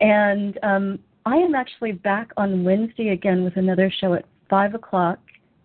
And 0.00 0.58
um, 0.62 0.98
I 1.26 1.36
am 1.36 1.54
actually 1.54 1.92
back 1.92 2.30
on 2.36 2.64
Wednesday 2.64 3.10
again 3.10 3.44
with 3.44 3.56
another 3.56 3.92
show 4.00 4.14
at 4.14 4.24
5 4.48 4.74
o'clock 4.74 5.18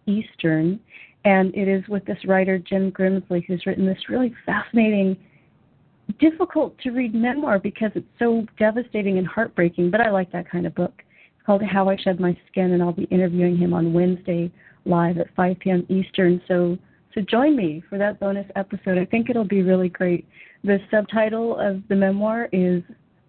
Eastern. 0.05 0.79
And 1.23 1.55
it 1.55 1.67
is 1.67 1.88
with 1.88 2.03
this 2.05 2.17
writer, 2.25 2.57
Jim 2.57 2.91
Grimsley, 2.91 3.45
who's 3.45 3.65
written 3.65 3.86
this 3.86 4.10
really 4.10 4.34
fascinating 4.45 5.15
difficult 6.19 6.77
to 6.79 6.91
read 6.91 7.13
memoir 7.13 7.60
because 7.60 7.91
it's 7.95 8.07
so 8.19 8.45
devastating 8.60 9.17
and 9.17 9.27
heartbreaking, 9.27 9.91
but 9.91 10.01
I 10.01 10.10
like 10.10 10.31
that 10.31 10.49
kind 10.49 10.65
of 10.65 10.75
book. 10.75 11.03
Called 11.45 11.63
How 11.63 11.89
I 11.89 11.97
Shed 11.97 12.19
My 12.19 12.38
Skin, 12.47 12.71
and 12.71 12.82
I'll 12.82 12.91
be 12.91 13.04
interviewing 13.06 13.58
him 13.58 13.73
on 13.73 13.93
Wednesday 13.93 14.51
live 14.86 15.17
at 15.17 15.34
5 15.36 15.60
p.m. 15.60 15.86
Eastern. 15.89 16.41
So, 16.47 16.77
so 17.13 17.21
join 17.21 17.56
me 17.56 17.84
for 17.89 17.97
that 17.97 18.19
bonus 18.19 18.47
episode. 18.56 18.97
I 18.97 19.06
think 19.06 19.30
it'll 19.30 19.43
be 19.43 19.62
really 19.62 19.89
great. 19.89 20.27
The 20.63 20.80
subtitle 20.89 21.60
of 21.60 21.82
the 21.89 21.95
memoir 21.95 22.47
is 22.51 22.84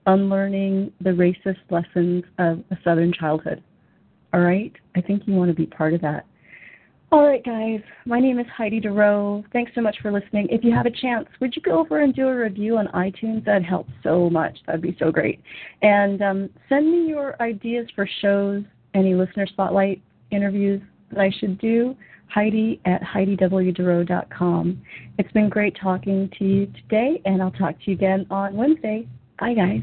Unlearning 0.07 0.93
the 1.01 1.11
Racist 1.11 1.61
Lessons 1.71 2.25
of 2.39 2.65
a 2.71 2.79
Southern 2.83 3.13
Childhood. 3.13 3.63
All 4.35 4.41
right? 4.41 4.73
I 4.97 5.01
think 5.01 5.23
you 5.27 5.35
want 5.35 5.51
to 5.51 5.55
be 5.55 5.67
part 5.67 5.95
of 5.95 6.01
that. 6.01 6.27
All 7.13 7.27
right, 7.27 7.45
guys. 7.45 7.81
My 8.07 8.21
name 8.21 8.39
is 8.39 8.47
Heidi 8.57 8.81
Durrow. 8.81 9.45
Thanks 9.53 9.71
so 9.75 9.83
much 9.83 9.99
for 10.01 10.11
listening. 10.11 10.47
If 10.49 10.65
you 10.65 10.73
have 10.73 10.87
a 10.87 10.91
chance, 10.91 11.29
would 11.43 11.55
you 11.55 11.61
go 11.61 11.79
over 11.79 12.01
and 12.01 12.15
do 12.15 12.27
a 12.27 12.35
review 12.35 12.79
on 12.79 12.87
iTunes? 12.95 13.45
That'd 13.45 13.67
help 13.67 13.87
so 14.03 14.31
much. 14.31 14.57
That'd 14.67 14.81
be 14.81 14.97
so 14.99 15.13
great. 15.13 15.39
And 15.83 16.23
um, 16.23 16.51
send 16.71 16.91
me 16.91 17.07
your 17.07 17.37
ideas 17.43 17.87
for 17.95 18.09
shows, 18.23 18.65
any 18.95 19.15
listener 19.15 19.47
spotlight 19.47 20.01
interviews 20.31 20.81
that 21.11 21.21
I 21.21 21.31
should 21.39 21.59
do. 21.59 21.95
Heidi 22.29 22.81
at 22.87 23.03
HeidiWDurrow.com. 23.03 24.83
It's 25.19 25.33
been 25.33 25.51
great 25.51 25.77
talking 25.79 26.31
to 26.39 26.45
you 26.47 26.67
today, 26.67 27.21
and 27.27 27.43
I'll 27.43 27.51
talk 27.51 27.75
to 27.81 27.91
you 27.91 27.93
again 27.93 28.27
on 28.31 28.57
Wednesday. 28.57 29.07
Bye, 29.39 29.53
guys. 29.53 29.83